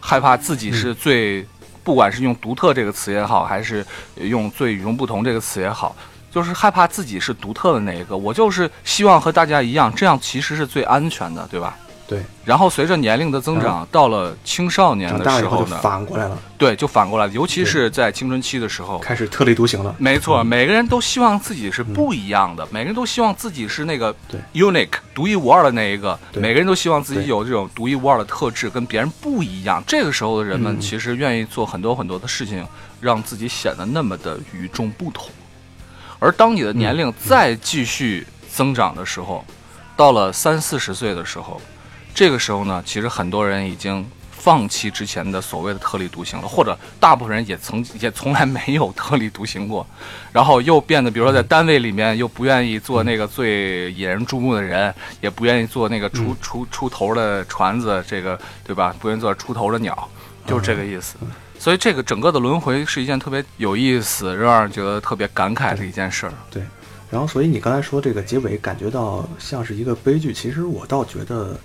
[0.00, 1.46] 害怕自己是最，
[1.84, 3.86] 不管是用独特这个词也好，还是
[4.16, 5.94] 用最与众不同这个词也好，
[6.32, 8.16] 就是害怕自己是独特的那一个。
[8.16, 11.78] 我就是希望和大家一样，这样其实是最安全的，对吧？
[12.06, 19.94] 对，然后随着年龄的增长，到了青少年的时候呢，反过来了，对，就反过来，尤其是在青春期的时候，开始特立独行了。
[19.98, 24.38] 没错，每个人都希望自己是不一样的，每个人都希望自己是那个对。
[24.52, 29.82] unique 独一无二的那一个，每个人都希望自己有这种独一无二的特质，跟别人不一样。
[29.86, 30.80] 这个时候的人们嗯。
[30.80, 32.66] 其实愿意做很多很多的事情，
[33.00, 35.30] 让自己显得那么的与众不同。
[36.18, 39.44] 而当你的年龄再继续增长的时候，
[39.96, 41.60] 到了三四十岁的时候，
[42.14, 49.86] 这个时候呢，其实很多人已经放弃之前的所谓的特立独行了，或者大部分人也曾 也从来没有特立独行过，
[50.32, 58.94] 然后又变得，比如说在单位里面又不愿意做那个最引人注目的人，也不愿意做那个出出出头的船子，这个对吧？
[58.98, 60.08] 不愿意做出头的鸟，
[60.46, 61.16] 就是这个意思。
[61.58, 66.34] 所以这个整个的轮回是一件特别有意思，让人觉得特别感慨的一件事儿。
[66.50, 66.60] 对，
[67.08, 71.56] 然后所以你刚才说这个结尾感觉到像是一个悲剧，其实我倒觉得，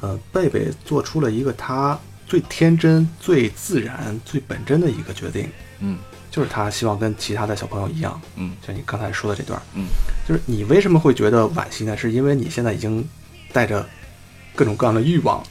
[0.00, 5.48] 呃，贝贝做出了一个他最天真、最自然、最本真的一个决定，
[5.80, 5.98] 嗯。
[6.30, 8.52] 就是他希望跟其他的小朋友一样，嗯。
[8.66, 9.86] 像你刚才说的这段，嗯，
[10.28, 11.96] 就是你为什么会觉得惋惜呢？
[11.96, 13.02] 是因为你现在已经
[13.52, 13.86] 带着
[14.54, 15.42] 各种各样的欲望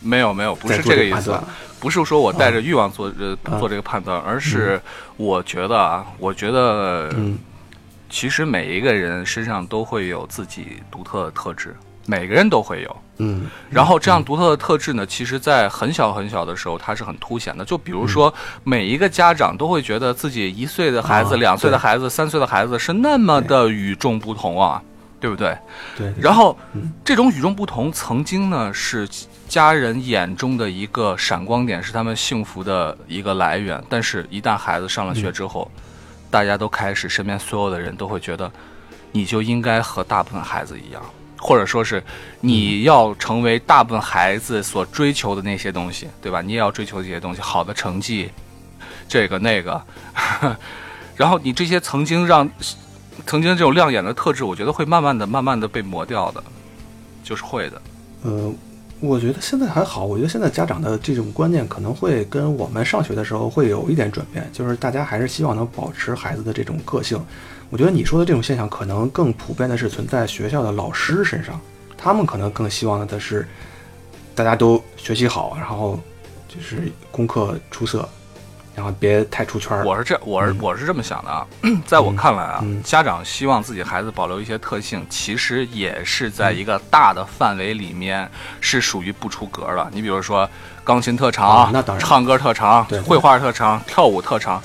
[0.00, 1.38] 没有没有，不是这个意思
[1.78, 3.58] 不是说我带着欲望做呃啊。
[3.58, 4.80] 做这个判断，而是
[5.16, 7.38] 我觉得啊，我觉得嗯。
[8.08, 11.74] 其实每一个人身上都会有自己独特的特质，
[12.06, 12.96] 每个人都会有。
[13.18, 13.46] 嗯。
[13.70, 17.64] 然后这样独特的特质呢，其实在很小很小的时候，它是很凸显的。
[17.64, 18.32] 就比如说，
[18.64, 24.82] 每一个家长都会觉得自己一岁的孩子、啊两岁的孩子、三岁的孩子是那么的与众不同啊，
[25.20, 25.56] 对不对？
[25.96, 26.92] 对，然后嗯。
[27.04, 29.08] 这种与众不同，曾经呢是
[29.48, 33.82] 家人眼中的一个闪光点，是他们幸福的一个来源。
[33.88, 35.70] 但是，一旦孩子上了学之后，
[36.30, 38.50] 大家都开始，身边所有的人都会觉得，
[39.12, 41.00] 你就应该和大部分孩子一样，
[41.38, 42.02] 或者说是
[42.40, 46.40] 你要成为大部分孩子所追求的那些东西，对吧？
[46.40, 48.30] 你也要追求这些东西，好的成绩，
[49.06, 49.80] 这个那个，
[51.16, 52.48] 然后你这些曾经让
[53.26, 56.42] 曾经这种亮眼的特质，我觉得会慢慢的、慢慢的被磨掉的，
[57.22, 57.82] 就是会的。
[58.22, 58.52] 呃，
[59.00, 67.18] 我觉得现在还好，我觉得现在家长的这种观念可能会跟我们上学的时候会有一点转变，就是大家还是希望能保持孩子的这种个性。
[67.70, 71.60] 我觉得你说的这种现象可能更普遍的是存在学校的老师身上，
[71.96, 73.46] 他们可能更希望的是
[74.34, 75.98] 大家都学习好，然后
[76.48, 78.08] 就是功课出色，
[78.74, 79.84] 然后别太出圈儿。
[79.84, 80.58] 我是这，我是、嗯。
[80.60, 81.46] 我是这么想的啊，
[81.84, 89.88] 在我看来啊，嗯家长希望自己孩子保留一些特性，其实也是在一个大的范围里面是属于不出格的。
[89.92, 90.48] 你比如说，
[90.84, 92.06] 钢琴特长，啊那当然。
[92.06, 93.02] 唱歌特长，对对。
[93.02, 94.62] 绘画特长，跳舞特长，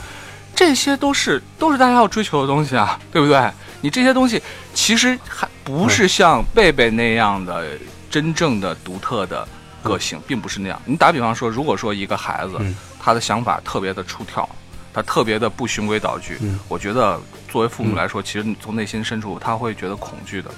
[0.61, 3.51] 这些都是都是大家要追求的东西啊，对不对？
[3.81, 4.39] 你这些东西
[4.75, 7.65] 其实还不是像贝贝那样的
[8.11, 9.47] 真正的独特的
[9.81, 10.79] 个性，并不是那样。
[10.85, 14.47] 你打比方说，如果说一个孩子，嗯他的想法特别的出挑，
[14.93, 17.19] 他特别的不循规蹈矩，嗯我觉得
[17.49, 20.51] 作为父母来说，其实你从内心深处他会觉得恐惧的。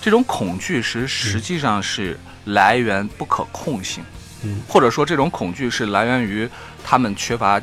[0.00, 4.02] 这种恐惧实实际上是来源不可控性，
[4.44, 6.48] 嗯或者说这种恐惧是来源于
[6.82, 7.60] 他们缺乏，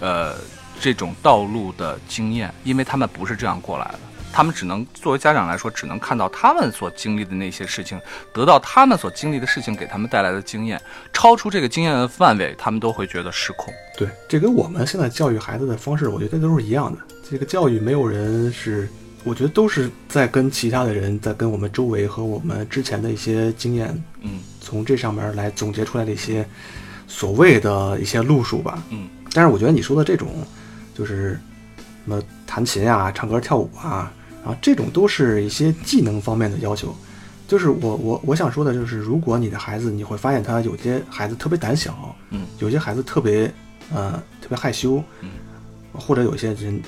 [0.00, 0.36] 呃，
[0.80, 3.98] 这种道路的经验，因为他们不是这样过来的。
[4.32, 8.00] 他们只能作为家长来说，只能看到他们所经历的那些事情，
[8.32, 10.80] 得到他们所经历的事情给他们带来的经验，
[11.12, 13.74] 超出这个经验的范围，他们都会觉得失控。
[13.98, 16.98] 对，这跟我们现在教育孩子的方式，我觉得都是一样的。
[17.28, 18.88] 这个教育没有人是，
[19.24, 23.88] 我觉得都是在跟其他的人，在跟我们周围和我们之前的一些经验，
[24.20, 26.48] 嗯从这上面来总结出来的一些
[27.08, 28.80] 所谓的一些路数吧。
[28.90, 30.28] 嗯但是我觉得你说的这种，
[30.94, 31.38] 就是
[32.04, 36.94] 什么弹琴啊、唱歌跳舞啊，然后这种都是一些技能方面的要求。
[37.48, 43.52] 就是我我我想说的就是，如果你的孩子，你会发现他有些孩子特别胆小，嗯有些孩子特别
[43.92, 45.30] 呃特别害羞，嗯
[45.92, 46.80] 或者有些人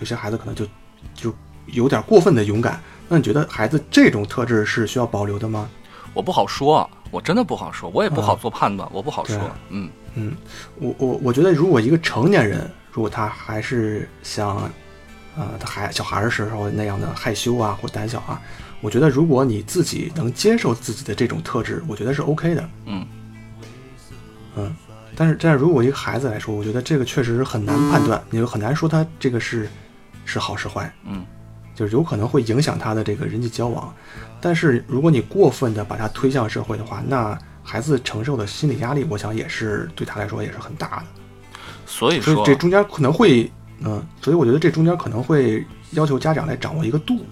[0.00, 0.66] 有些孩子可能就
[1.14, 1.32] 就
[1.66, 2.80] 有点过分的勇敢。
[3.08, 5.68] 那你觉得孩子这种特质是需要保留的吗？
[6.14, 9.38] 我不好说，我真的不好说，我也不好嗯做判断，我不好说。
[9.70, 10.36] 嗯嗯，
[10.80, 12.68] 我我我觉得，如果一个成年人，
[12.98, 14.68] 如果他还是像，
[15.36, 18.42] 呃，他还小孩的时候那样的害羞啊或胆小啊，
[18.80, 22.68] 我觉得如果你自己能接受自己的这种特质，我觉得是 OK 的。
[22.86, 23.06] 嗯
[24.56, 24.74] 嗯，
[25.14, 29.68] 但是但是如果一个孩子来说，我觉得这个确实是很难判断，你就很难说他这个是
[30.24, 31.24] 是好是坏，嗯
[31.76, 33.94] 就是有可能会影响他的这个人际交往。
[34.40, 41.04] 但是如果你过分的把他推向社会的话，那孩子承受的心理压力，我想也是对他来说也是很大的。
[41.88, 47.24] 所以说所以这中间可能会，嗯，所以我觉得这中间可能会要求家长来掌握一个度。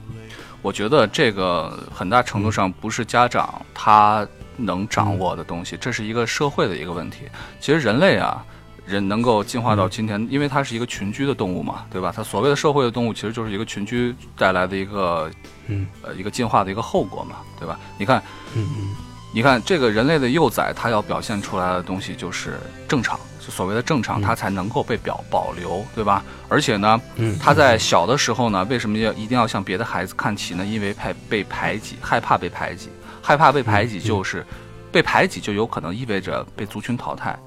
[0.62, 7.18] 我觉得这个很大程度上不是家长他能掌握的东西，这是一个社会的一个问题。
[7.60, 8.42] 其实人类啊，
[8.86, 12.12] 人能够进化到今天，因为它是一个群居的动物嘛，对吧？
[12.16, 15.30] 它所谓的社会的动物，其实就是一个群居带来的一个
[15.68, 17.78] 嗯呃一个进化的一个后果嘛，对吧？
[17.98, 18.20] 你看，
[18.54, 18.96] 嗯嗯
[19.36, 26.24] 你看这个人类的幼崽，它要表现出来的东西就是正常，就所谓的正常，嗯它才能够被表保留，对吧？
[26.48, 30.64] 而且呢，嗯，他在小的时候呢，为什么要一定要向别的孩子看齐呢？
[30.64, 32.88] 因为怕被排挤，害怕被排挤，
[33.20, 34.42] 害怕被排挤就是
[34.90, 37.38] 被排挤就有可能意味着被族群淘汰。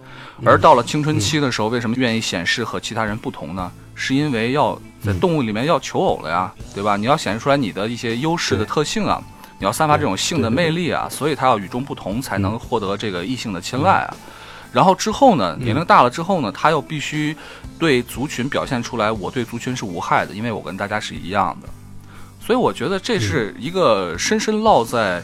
[0.46, 3.72] 而到了青春期的时候，为什么愿意显示和其他人不同呢？
[3.96, 6.96] 是因为要在动物里面要求偶了呀，对吧？
[6.96, 9.20] 你要显示出来你的一些优势的特性啊，
[9.60, 14.16] 你要散发这种性的魅力啊，所以他要与众不同，才能获得这个异性的青睐啊。
[14.72, 17.36] 然后之后呢，年龄大了之后呢，他又必须
[17.78, 21.68] 对族群表现出来，我对族群是无害的，因为我跟大家是一样的。
[22.40, 25.22] 所以我觉得这是一个深深烙在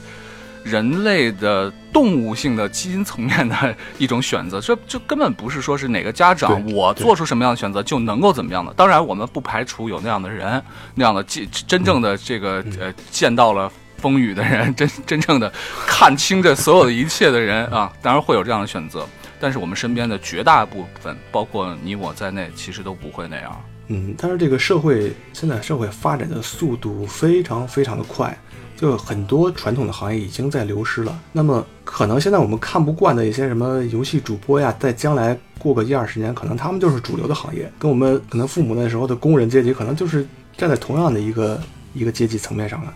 [0.63, 8.73] 人类的动物性的基因层面的一种选择， 这这根本不是说是哪个家长我做出什么样的选择就能够怎么样的。
[8.73, 10.61] 当然，我们不排除有那样的人，
[10.95, 13.71] 那样的见真正的这个呃见到了。
[14.05, 15.51] 风雨的人， 真真正的
[15.87, 19.03] 看清这所有的一切的人啊，当然会有这样的选择，
[19.39, 23.59] 但是我们身边的绝大部分，包括你我在内，其实都不会那样。
[23.87, 28.37] 嗯，但是这个社会现在社会发展的速度非常非常的快，
[28.77, 31.19] 就很多传统的行业已经在流失了。
[31.31, 41.59] 那么可能现在我们看不惯的一些什么游戏主播呀，在将来过个一二十年，可能他们就是主流的行业，跟我们可能父母那时候的工人阶级，可能就是站在同样的一个
[41.95, 42.93] 一个阶级层面上了。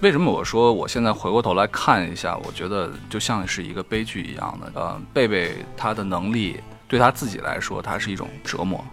[0.00, 4.70] 为什么我说我现在回过头来看一下，我觉得就像是一个悲剧一样的。
[4.80, 8.84] 呃，贝贝他的能力对他自己来说，他是一种折磨。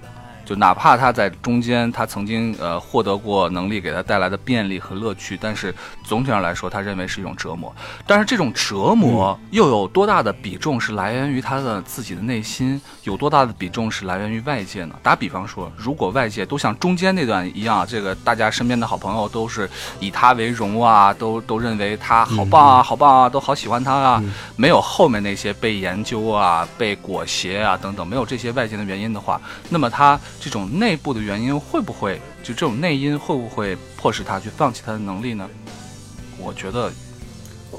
[0.46, 7.76] 就哪怕他在中间，他曾经呃获得过能力给他带来的便利和乐趣，但是总体上来说，他认为是一种折磨。
[8.06, 14.96] 但是这种折磨又有多大的比重是来源于他的自己的内心，有多大的比重是来源于外界呢？
[15.02, 19.68] 打比方说，如果外界都像中间那段一样，这个大家身边的好朋友都是
[20.00, 24.24] 以他为荣啊，都都认为他好棒啊，好棒啊，都好喜欢他啊，
[24.56, 35.50] 没有后面那些被研究啊、被裹挟啊等等，没有这些外界的原因的话，那么他这种内部的原因会不会就这种内因会不会迫使他去放弃他的能力呢？
[36.38, 36.92] 我觉得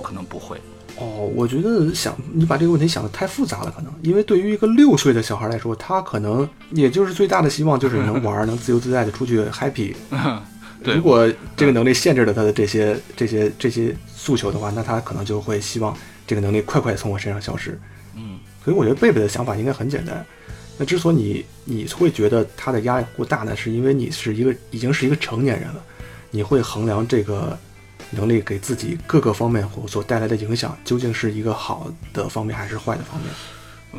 [0.03, 0.61] 可能不会。
[0.99, 9.95] 哦，我觉得想你把这个问题想的太复杂了，可能因为对于一个六岁的小孩来说，他可能也就是最大的希望就是能玩，能自由自在的出去 happy。
[10.83, 15.97] 对如果这个能力限制了他的这些这些这些诉求的话，那他可能就会希望
[16.27, 17.81] 这个能力快快从我身上消失。
[18.17, 20.27] 嗯，所以我觉得贝贝的想法应该很简单。
[20.79, 25.83] 那之所以你你会觉得他的压力过大呢，是因为你是一个已经是一个成年人了，
[26.31, 27.59] 你会衡量这个
[28.11, 33.31] 能力给自己各个方面所带来的影响，究竟是一个好的方面还是坏的方面？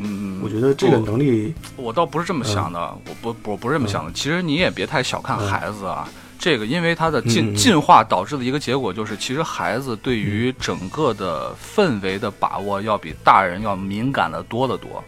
[0.00, 4.12] 嗯，我觉得这个能力，我倒不是这么想的，我不我不是这么想的。
[4.12, 6.08] 其实你也别太小看孩子啊，
[6.38, 15.02] 这个因为他的进进化导致的一个结果就是，其实孩子对于整个的氛围的把握要比大人要敏感的多得多。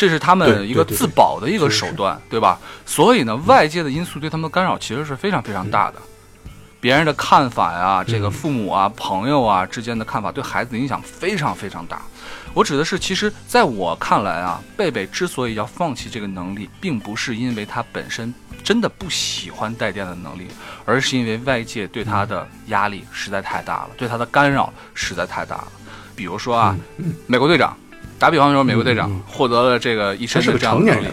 [0.00, 2.58] 这是他们一个自保的一个手段，对吧？
[2.86, 5.96] 所以呢，外界的因素对他们的干扰其实是非常非常大的。
[6.80, 12.00] 别人的看法呀，这个嗯父母啊、朋友啊之间的看法，对孩子的影响非常非常大。
[12.54, 18.32] 我指的是，其实在我看来啊，贝贝之所以要放弃这个能力，并不是因为他本身
[18.64, 20.46] 真的不喜欢带电的能力，
[20.86, 25.68] 而是因为外界对他的压力实在太大了，对他的干扰实在太大了。
[26.16, 26.74] 比如说啊，
[27.26, 27.76] 美国队长，
[28.20, 31.08] 打比方说，美国队长获得了这个一身的这样的能力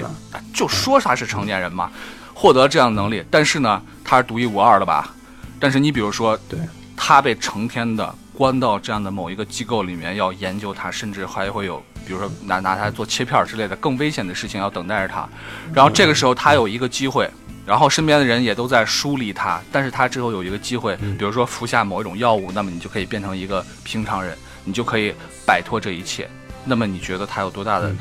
[0.54, 1.90] 就说他是成年人嘛，
[2.34, 5.16] 获得这样的能力，但是呢，他是独一无二的吧？
[5.58, 6.60] 但是你比如说，对，
[6.98, 15.26] 他被成天的关到这样的某一个机构里面，要研究他，甚至还会有比如说拿拿他做切片儿之类的更危险的事情要等待着他。
[15.74, 17.30] 然后这个时候他有一个机会，
[17.66, 25.14] 然后身边的人也都在疏离他，但是他之后有一个机会，比如说服下某一种药物，那么你就可以变成一个平常人，你就可以
[25.46, 26.30] 摆脱这一切。
[26.68, 27.98] 那么你觉得他有多大的嗯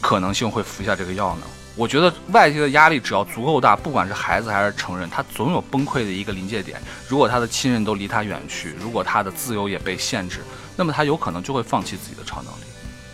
[0.00, 1.42] 可能性会服下这个药呢？
[1.74, 6.78] 我觉得外界的压力只要足够大，不管是孩子还是成人，他总有崩溃的一个临界点。
[7.08, 10.40] 如果他的亲人都离他远去，如果他的自由也被限制，
[10.76, 12.64] 那么他有可能就会放弃自己的超能力。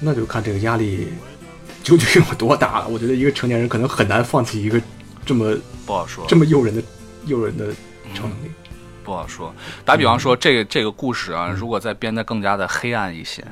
[0.00, 1.12] 那就看这个压力
[1.84, 2.88] 究竟有多大了。
[2.88, 4.80] 我觉得一个成年人可能很难放弃一个
[5.24, 5.56] 这么
[5.86, 6.82] 不好说，这么诱人的
[7.26, 7.66] 诱人的
[8.14, 8.50] 超能力。
[9.04, 9.54] 不好说。
[9.84, 13.42] 打比方说，这个这个故事啊，如果再编得更加的黑暗一些，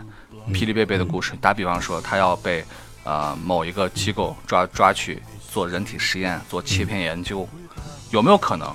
[0.52, 2.64] 霹雳贝贝的故事，打比方说，他要被
[3.04, 7.48] 呃某一个机构抓抓去做人体实验，做切片研究，
[8.10, 8.72] 有没有可能？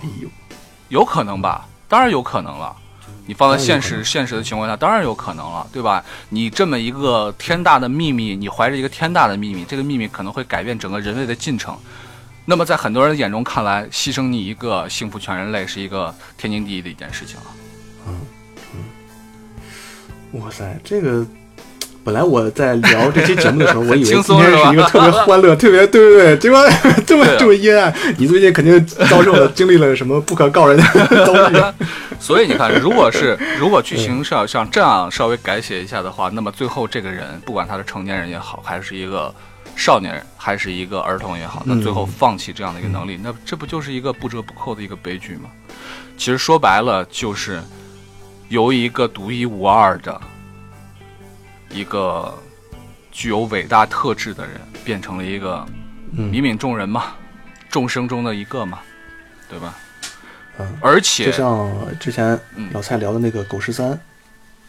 [0.90, 2.76] 有可能吧，当然有可能了。
[3.26, 6.04] 你放在现实现实的情况下，当然有可能了，对吧？
[6.30, 11.78] 你这么一个天大的秘密，你怀着一个天大的秘密，这个秘密可能会改变整个人类的进程。
[12.44, 17.46] 那么在很多人眼中看来，牺牲你一个，幸福全人类是一个天经地义的一件事情了。
[20.34, 21.26] 哇塞，这个。
[22.04, 26.60] 本来我在聊这期节目的时候， 我以为轻今天松是一个特别欢乐、特别对对对，结果
[27.06, 27.94] 这么这么阴暗。
[28.18, 30.84] 你最近肯定遭受了、经历了什么不可告人的
[31.26, 31.56] 遭遇。
[32.20, 39.34] 所以你看，如果是如果剧情是要像这样稍微改写一下的话，那么最后这个人，不管他是成年人也好，还是一个
[39.76, 45.50] 少年人，还是一个儿童也好，那最后放弃这样的一个能力，那这不就是一个不折不扣的一个悲剧吗？
[46.18, 47.62] 其实说白了，就是
[48.50, 50.20] 由一个独一无二的
[51.74, 52.34] 一个
[53.12, 55.66] 具有伟大特质的人，变成了一个
[56.18, 57.14] 嗯芸芸众人嘛，
[57.70, 58.80] 众生中的一个嘛，
[59.50, 59.74] 对吧？
[60.60, 63.98] 嗯，而且就像之前嗯老蔡聊的那个狗十三，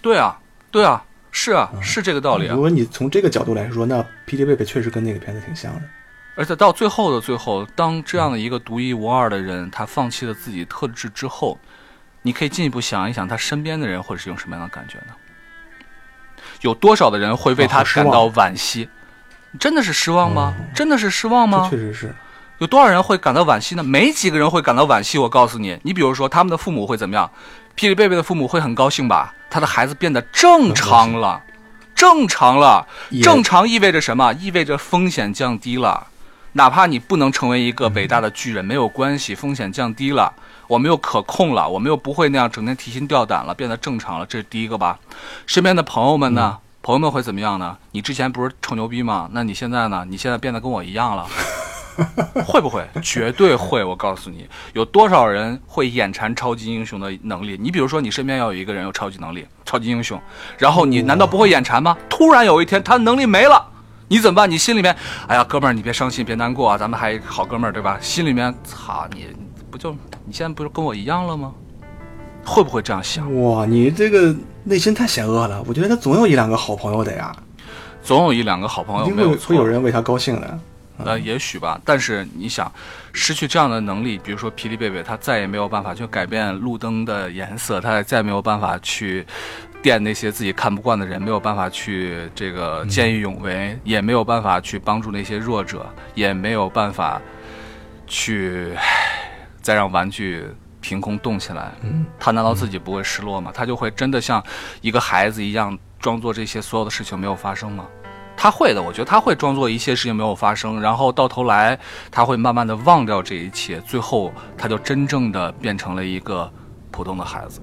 [0.00, 0.38] 对啊，
[0.70, 2.60] 对啊，是啊，是这个道理啊如。
[2.60, 5.82] 果你从这个角度来说，那霹雳贝贝确实跟那个片子挺像的。
[6.34, 11.58] 而且到最后的最后，当这样的一个独一无二的人，他放弃了自己特质之后，
[12.22, 15.14] 你可以进一步想一想，他身边的人会是用什么样的感觉呢？
[16.62, 18.88] 有多少的人会为他感到惋惜？
[19.60, 20.54] 真的是失望吗？
[20.74, 21.68] 真的是失望吗？
[21.70, 22.14] 确实是，
[22.58, 23.82] 有多少人会感到惋惜呢？
[23.82, 25.18] 没几个人会感到惋惜。
[25.18, 27.30] 我告诉你，你比如说他们的父母会怎么样？
[27.76, 29.34] 霹雳贝贝的父母会很高兴吧？
[29.50, 31.42] 他的孩子变得正常了，
[31.94, 32.86] 正常了。
[33.22, 34.32] 正常意味着什么？
[34.34, 36.06] 意味着风险降低了。
[36.52, 40.32] 哪怕你不能成为一个伟大的巨人，没有关系，风险降低了，
[40.66, 44.98] 我们又可控了，我们又不会那样整天提心吊胆了，变得正常了，这是第一个吧。
[45.46, 46.58] 身边的朋友们呢？
[46.82, 47.78] 朋友们会怎么样呢？
[47.92, 49.28] 你之前不是臭牛逼吗？
[49.32, 50.04] 那你现在呢？
[50.08, 51.26] 你现在变得跟我一样了。
[52.46, 52.84] 会不会？
[53.02, 53.84] 绝对会！
[53.84, 57.56] 我告诉你，有多少人会眼馋超级英雄的能力？
[57.60, 60.18] 你比如说，你身边要有一个人有超级能力，超级英雄，
[60.58, 61.96] 然后你难道不会眼馋吗？
[62.08, 63.62] 突然有一天他能力没了，
[64.08, 64.50] 你怎么办？
[64.50, 64.96] 你心里面，
[65.28, 67.98] 哎呀，哥们儿，你别伤心，别难过啊，咱们还好哥们儿，对吧？
[68.00, 69.28] 心里面，操你，
[69.72, 69.90] 不就
[70.26, 71.54] 你现在不是跟我一样了吗？
[72.44, 73.42] 会不会这样想？
[73.42, 75.64] 哇，你这个内心太险恶了。
[75.66, 77.34] 我觉得他总有一两个好朋友的呀，
[78.02, 80.58] 总有一两个好朋友没有错会会有人为他高兴的。
[80.98, 82.70] 呃，也许吧，但是你想，
[83.14, 89.26] 失去这样的能力，比如说霹雳贝贝，他再也没有办法去改变路灯的颜色，他也再也没有办法去
[89.80, 97.20] 电那些自己看不惯的人，没有办法去这个见义勇为，也没有办法去帮助那些弱者，也没有办法
[98.06, 99.31] 去唉
[99.62, 100.44] 再让玩具
[100.80, 101.72] 凭空动起来。
[101.82, 103.50] 嗯，他难道自己不会失落吗？
[103.54, 104.42] 他就会真的像
[104.80, 107.86] 一个孩子一样，装作这些所有的事情没有发生吗？
[108.36, 111.78] 他会的，我觉得他会装作一切事情没有发生，然后到头来
[112.10, 116.50] 他会慢慢的忘掉这一切，最后他就真正的变成了一个
[116.90, 117.60] 普通的孩子，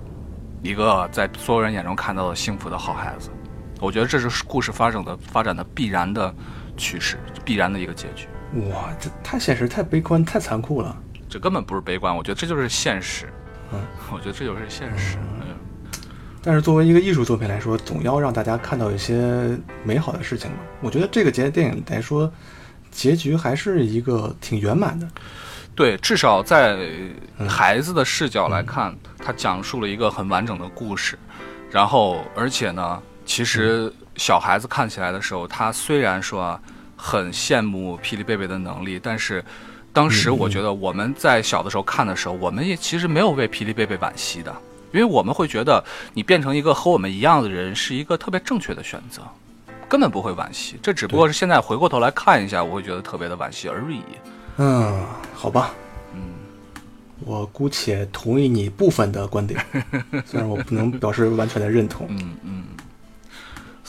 [0.62, 3.30] 一个在所有人眼中看到的幸福的好孩子。
[3.82, 6.34] 我觉得这是故事发展的发展的必然的
[6.78, 8.28] 趋势，必然的一个结局。
[8.70, 10.96] 哇，这太现实、太悲观、太残酷了。
[11.30, 13.32] 这根本不是悲观，我觉得这就是现实。
[13.72, 13.80] 嗯，
[14.12, 15.18] 我觉得这就是现实。
[15.18, 15.48] 嗯
[16.42, 20.58] 但是作为一个艺术作品来说，总要让大家看到一些美好的事情嘛。
[20.80, 22.32] 我觉得这个节电影来说，
[22.90, 25.06] 结局还是一个挺圆满的。
[25.76, 26.78] 对，至少在
[27.48, 31.20] 孩子的视角来看，他讲述了一个很完整的故事。
[31.70, 36.60] 然后，而且呢，其实小孩子看起来的时候，他虽然说啊
[36.96, 39.44] 很羡慕霹雳贝贝的能力，但是
[39.92, 44.56] 当时我觉得我们在小的时候看的时候，我们也其实没有为霹雳贝贝惋惜的，
[44.94, 45.84] 因为我们会觉得
[46.14, 49.22] 你变成一个和我们一样的人是一个特别正确的选择，
[49.88, 50.78] 根本不会惋惜。
[50.82, 54.02] 这只不过是现在回过头来看一下，我会觉得特别的惋惜而已。
[54.58, 55.72] 嗯，好吧，
[56.14, 56.22] 嗯。
[57.26, 59.60] 我姑且同意你部分的观点，
[60.26, 62.08] 虽然我不能表示完全的认同。
[62.10, 62.64] 嗯嗯，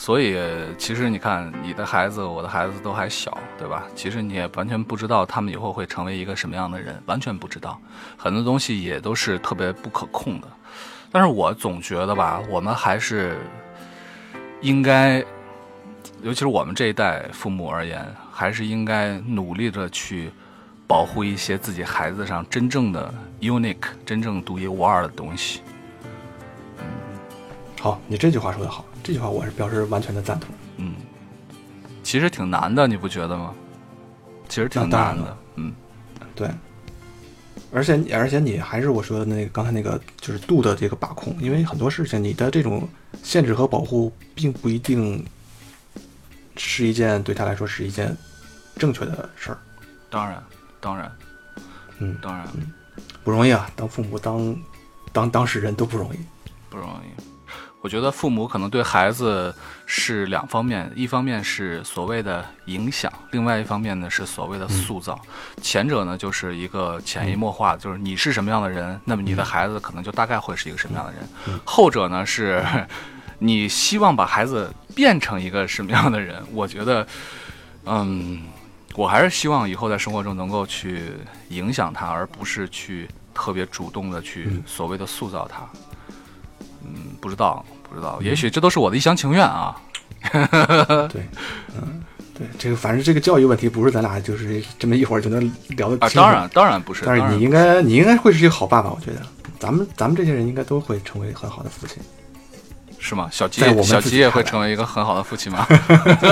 [0.01, 0.35] 所以
[0.79, 3.83] 其实你看，你的孩子、我的孩子都还小，对吧？
[3.95, 7.79] 其实你也完全不知道他们以后会成为一个什么样的人，完全不知道。
[8.17, 10.47] 很多东西也都是特别不可控的。
[11.11, 13.37] 但是我总觉得吧，我们还是
[14.61, 15.19] 应该，
[16.23, 20.31] 尤其是我们这一代父母而言，还是应该努力的去
[20.87, 25.61] 保护一些自己孩子上真正的 unique、真正独一无二的东西。
[27.81, 30.53] 好，你这句话说的好，这句话我是表示完全的赞同。
[30.77, 30.93] 嗯，
[32.03, 33.55] 其实挺难的，你不觉得吗？
[34.47, 35.35] 其实挺难的。
[35.55, 35.73] 嗯，
[36.35, 36.47] 对，
[37.73, 42.87] 而且而且你还是我说的那个刚才那个就是度的这个把控，因为很多事情你的这种
[43.23, 45.25] 限制和保护，并不一定
[46.57, 48.15] 是一件对他来说是一件
[48.75, 49.57] 正确的事儿，
[50.11, 50.43] 当然，
[50.79, 51.11] 当然，
[51.97, 52.47] 嗯，当然
[53.23, 54.55] 不容易啊，当父母当
[55.11, 56.19] 当当事人都不容易。
[56.69, 57.30] 不容易。
[57.81, 59.53] 我觉得父母可能对孩子
[59.87, 65.19] 是两方面，一方面是所谓的影响，另外一方面呢是所谓的塑造。
[65.63, 71.59] 前者呢就是一个潜移默化，就是你是什么样的人，那么你的孩子可能就大概会是一个什么样的人。
[71.65, 72.63] 后者呢是
[73.39, 76.39] 你希望把孩子变成一个什么样的人。
[76.53, 77.07] 我觉得，
[77.85, 78.43] 嗯，
[78.93, 81.13] 我还是希望以后在生活中能够去
[81.49, 85.67] 影响他，而不是去特别主动的去嗯所谓的塑造他。
[86.85, 89.75] 嗯，不知道，不知道，也许这都是我的一厢情愿啊。
[91.11, 91.27] 对，
[91.75, 92.03] 嗯，
[92.37, 96.27] 对，这个反正这个教育问题不是咱俩就是这么一会儿就能聊得啊，清楚。
[96.27, 99.21] 当然，当然不是，但是你应该你应该会是一个好爸爸，我觉得
[99.59, 101.97] 咱们咱们这些人应该都会成为很好的父亲。
[103.03, 103.27] 是吗？
[103.31, 105.65] 小吉小吉也会成为一个很好的父亲吗？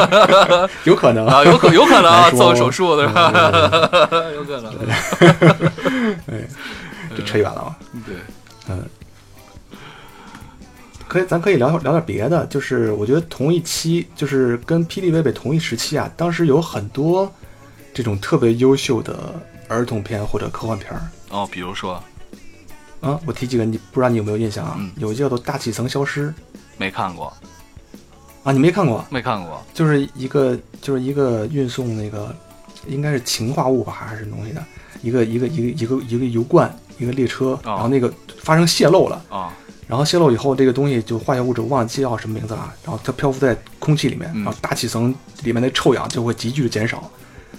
[0.85, 3.31] 有可能啊，有可有可能啊，做个手术对吧？
[4.35, 4.71] 有可能。
[7.17, 7.75] 这扯远了啊。
[8.05, 8.15] 对，
[11.09, 12.45] 可以，咱可以聊聊点别的。
[12.45, 17.29] 就是我觉得同一期，就是跟霹雳贝贝同一时期啊，当时有很多
[17.93, 19.33] 这种特别优秀的
[19.67, 21.01] 儿童片或者科幻片儿
[21.31, 22.01] 哦，比如说
[23.01, 23.19] 啊。
[23.25, 24.75] 我提几个，你不知道你有没有印象啊？
[24.77, 26.27] 嗯有一个叫做《大气层消失》
[26.77, 27.33] 没看过，
[28.43, 29.03] 啊，你没看过？
[29.09, 29.61] 没看过。
[29.73, 32.35] 就是一个就是一个运送那个
[32.87, 34.63] 应该是氰化物吧，还是什么东西的
[35.01, 39.53] 一个一个一个一个一个油罐一个列车，然后那个发生泄漏了，啊，
[39.89, 47.09] 然后泄漏以后这个东西就化学物质我忘记叫什么名字了，然后它漂浮在空气里面，嗯然后大气层里面的臭氧就会急剧的减少，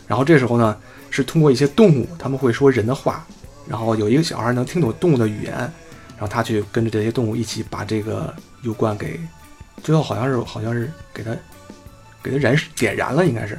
[0.07, 0.77] 然后这时候呢
[1.11, 3.27] 是通过一些动物，他们会说人的话，
[3.67, 9.19] 然后有一个小孩能听懂动物的语言，然后他去跟着这些动物一起把这个油罐给，
[9.83, 11.33] 最后好像是好像是给它
[12.23, 13.55] 给它燃点燃了，应该是，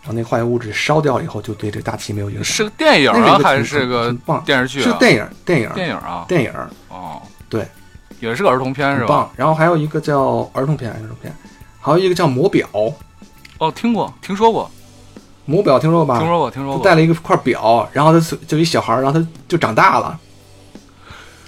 [0.00, 2.44] 然后那化学物质烧掉了以后，就对这个大气没有影响。
[2.44, 4.90] 是个电影啊，还是个棒电视剧啊？
[4.90, 6.24] 是电影，电影，电影啊。
[6.26, 6.52] 电影，
[6.88, 7.64] 哦，对，
[8.22, 9.30] 也是个儿童片是吧？
[9.36, 11.34] 然后还有一个叫儿童片，儿童片，
[11.80, 12.66] 还有一个叫魔表，
[13.58, 14.70] 哦，听过，听说过，
[15.44, 16.18] 魔表听说过吧？
[16.18, 16.78] 听说过，听说过。
[16.78, 20.18] 就带了一个块表，然后他就就一小孩儿，然后他就长大了，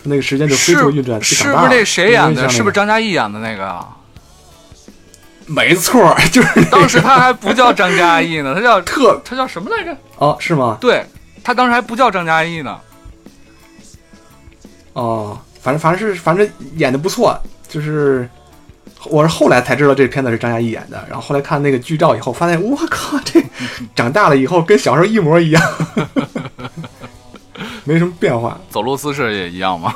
[0.02, 1.44] 那个时间就飞速运转，就是。
[1.44, 2.48] 不是那谁演的？
[2.48, 2.72] 是不是？
[2.72, 3.96] 张嘉译演的那个啊？
[5.46, 9.96] 没错， 就是那个当时他还不叫张嘉译呢，他叫特他叫什么来着？
[10.16, 10.78] 哦，是吗？
[10.80, 11.04] 对
[11.42, 12.80] 他当时还不叫张嘉译呢。
[14.94, 16.46] 哦，反正反正是反正
[16.76, 17.34] 演的不错，
[17.66, 18.28] 就是
[19.06, 23.42] 我是后来才知道这片子是张嘉译演的，然后后来看那个剧照以后，发现我靠，这
[23.96, 25.62] 长大了以后跟小时候一模一样，
[27.84, 28.60] 没什么变化。
[28.68, 29.94] 走路姿势也一样吗？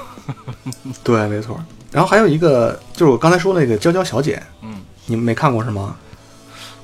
[1.04, 1.62] 对，没错。
[1.92, 5.96] 然后还有一个就是我刚才说那个《娇娇小姐》，嗯，你们没看过是吗？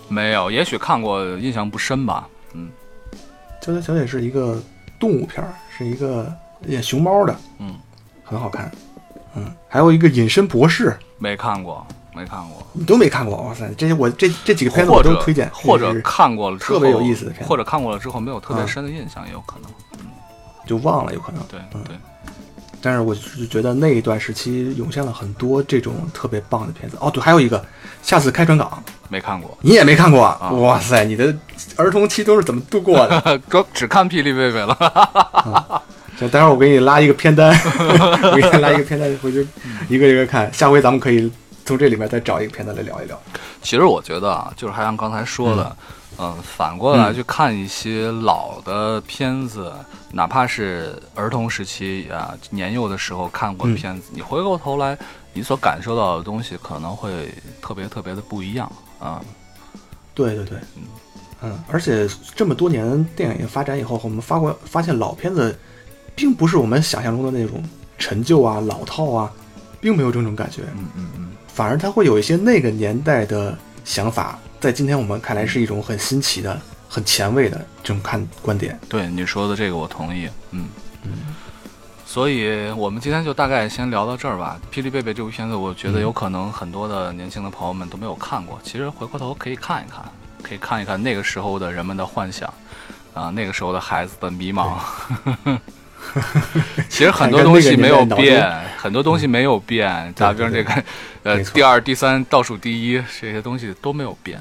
[0.09, 2.29] 没有，也许看过，印象不深吧。
[2.53, 2.69] 嗯
[3.67, 4.63] 《娇娇小姐》是一个
[5.01, 6.31] 动物片儿，是一个
[6.67, 7.75] 演熊猫的，嗯，
[8.25, 8.71] 很好看。
[9.37, 12.65] 嗯，还有一个《隐身博士》，没看过，没看过。
[12.73, 13.37] 你都没看过？
[13.43, 19.71] 哇塞，这些我这这几个片子我都推荐，或者就是看过了之后特别有意思的片子或者看过了之后没有特别嗯深的印象，也有可能。
[20.67, 21.43] 就忘了有可能。
[21.49, 21.97] 对嗯对，
[22.81, 26.97] 但是我是觉得那一段时期涌现了很多这种特别棒的片子。
[27.01, 27.61] 哦，对，还有一个
[28.03, 29.59] 《下次开船港》，没看过。
[29.61, 30.51] 你也没看过啊？
[30.53, 31.37] 哇塞，你的
[31.77, 33.39] 儿童期都是怎么度过的？
[33.51, 35.83] 只只看霹雳贝贝了。
[36.19, 37.51] 行，待会儿我给你拉一个片单，
[38.31, 39.47] 我给你拉一个片单，回去
[39.89, 40.53] 一个一个看。
[40.53, 41.31] 下回咱们可以
[41.65, 43.21] 从这里面再找一个片单来聊一聊。
[43.63, 45.77] 其实我觉得啊，就是还像刚才说的，
[46.19, 49.73] 嗯、反过来去看一些老的片子，
[50.13, 54.97] 哪怕是儿童时期啊、年幼的时候看过的片子，你回过头来，
[55.33, 57.29] 你所感受到的东西可能会
[57.61, 59.21] 特别特别的不一样啊。
[60.15, 60.59] 对对对，
[61.43, 62.07] 嗯，而且
[62.37, 65.59] 这么多年电影发展以后，我们发过发现老片子，
[66.15, 67.63] 并不是我们想象中的那种
[67.99, 69.33] 陈旧啊、老套啊，
[69.81, 78.79] 并没有这种感觉，嗯嗯嗯，反而他会有一些那个年代的想法，在今天我们看来是一种很新奇的、很前卫的这种看观点。
[78.89, 80.69] 对你说的这个我同意，嗯
[81.03, 81.11] 嗯。
[82.07, 84.61] 所以我们今天就大概先聊到这儿吧。
[84.75, 88.57] 《霹雳贝贝》这部片子，我觉得有可能很多的年轻的朋友们都没有看过。
[88.63, 90.05] 其实回过头可以看一看，
[90.41, 92.49] 可以看一看那个时候的人们的幻想，
[93.15, 94.79] 啊，那个时候的孩子的迷茫。
[96.89, 100.13] 其实很多东西没有变，很多东西没有变。
[100.17, 100.85] 打比方这个，
[101.23, 104.41] 呃，第二、第三倒数第一这些东西都没有变。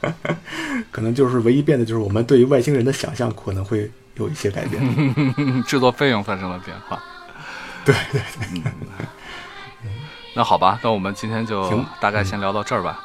[0.92, 4.82] 可能就是唯一变的就是我们对于外星人的想象可能会有一些改变，
[5.66, 7.02] 制作费用发生了变化。
[7.84, 8.20] 对对
[8.52, 8.62] 对。
[10.34, 13.00] 那好吧，那我们今天就大概先聊到这儿吧。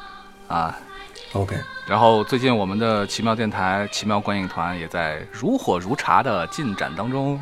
[0.49, 0.77] 啊，
[1.33, 1.55] OK，
[1.87, 7.39] 然后最近我们的奇妙电台、奇妙观影团也在如火如茶的进展当中，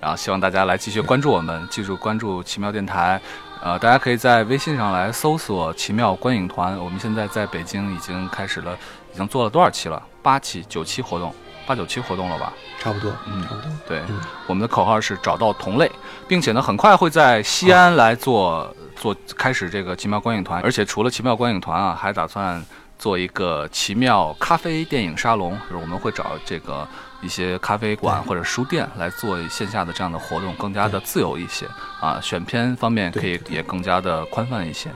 [0.00, 3.20] 然后希望大家来继续关注我们，记住关注奇妙电台。
[3.60, 6.78] 呃，大家可以在微信上来搜索“奇妙观影团”。
[6.78, 8.76] 我们现在在北京已经开始了，
[9.12, 10.00] 已经做了多少期了？
[10.22, 11.34] 八期、九期活动，
[11.66, 12.52] 八九期活动了吧？
[12.78, 13.70] 差不多，嗯差不多。
[13.88, 15.90] 对，嗯我们的口号是找到同类，
[16.28, 22.62] 并且呢，很快会在西安来做做开始这个奇妙观影团，而且除了奇妙观影团啊，还打算
[22.98, 26.86] 做一个奇妙咖啡电影沙龙，就是我们会找这个
[27.22, 31.66] 一些咖啡馆或者书店来做线下的这样的活动，更加的自由一些
[32.00, 34.90] 啊，选片方面可以也更加的宽泛一些。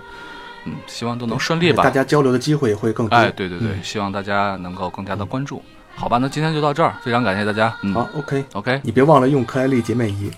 [0.64, 1.90] 嗯，希望都能顺利吧大。
[1.90, 3.16] 家交流的机会也会更多。
[3.16, 5.62] 哎，对对对，嗯希望大家能够更加的关注。
[5.94, 7.76] 好吧，那今天就到这儿，非常感谢大家。
[7.82, 10.30] 嗯好，OK，，OK，你别忘了用克莱丽洁面仪。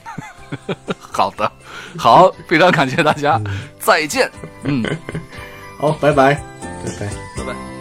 [1.12, 1.50] 好的，
[1.98, 3.40] 好，非常感谢大家，
[3.78, 4.30] 再见。
[4.64, 4.84] 嗯，
[5.78, 7.06] 好，拜拜，拜拜。
[7.36, 7.73] 拜拜。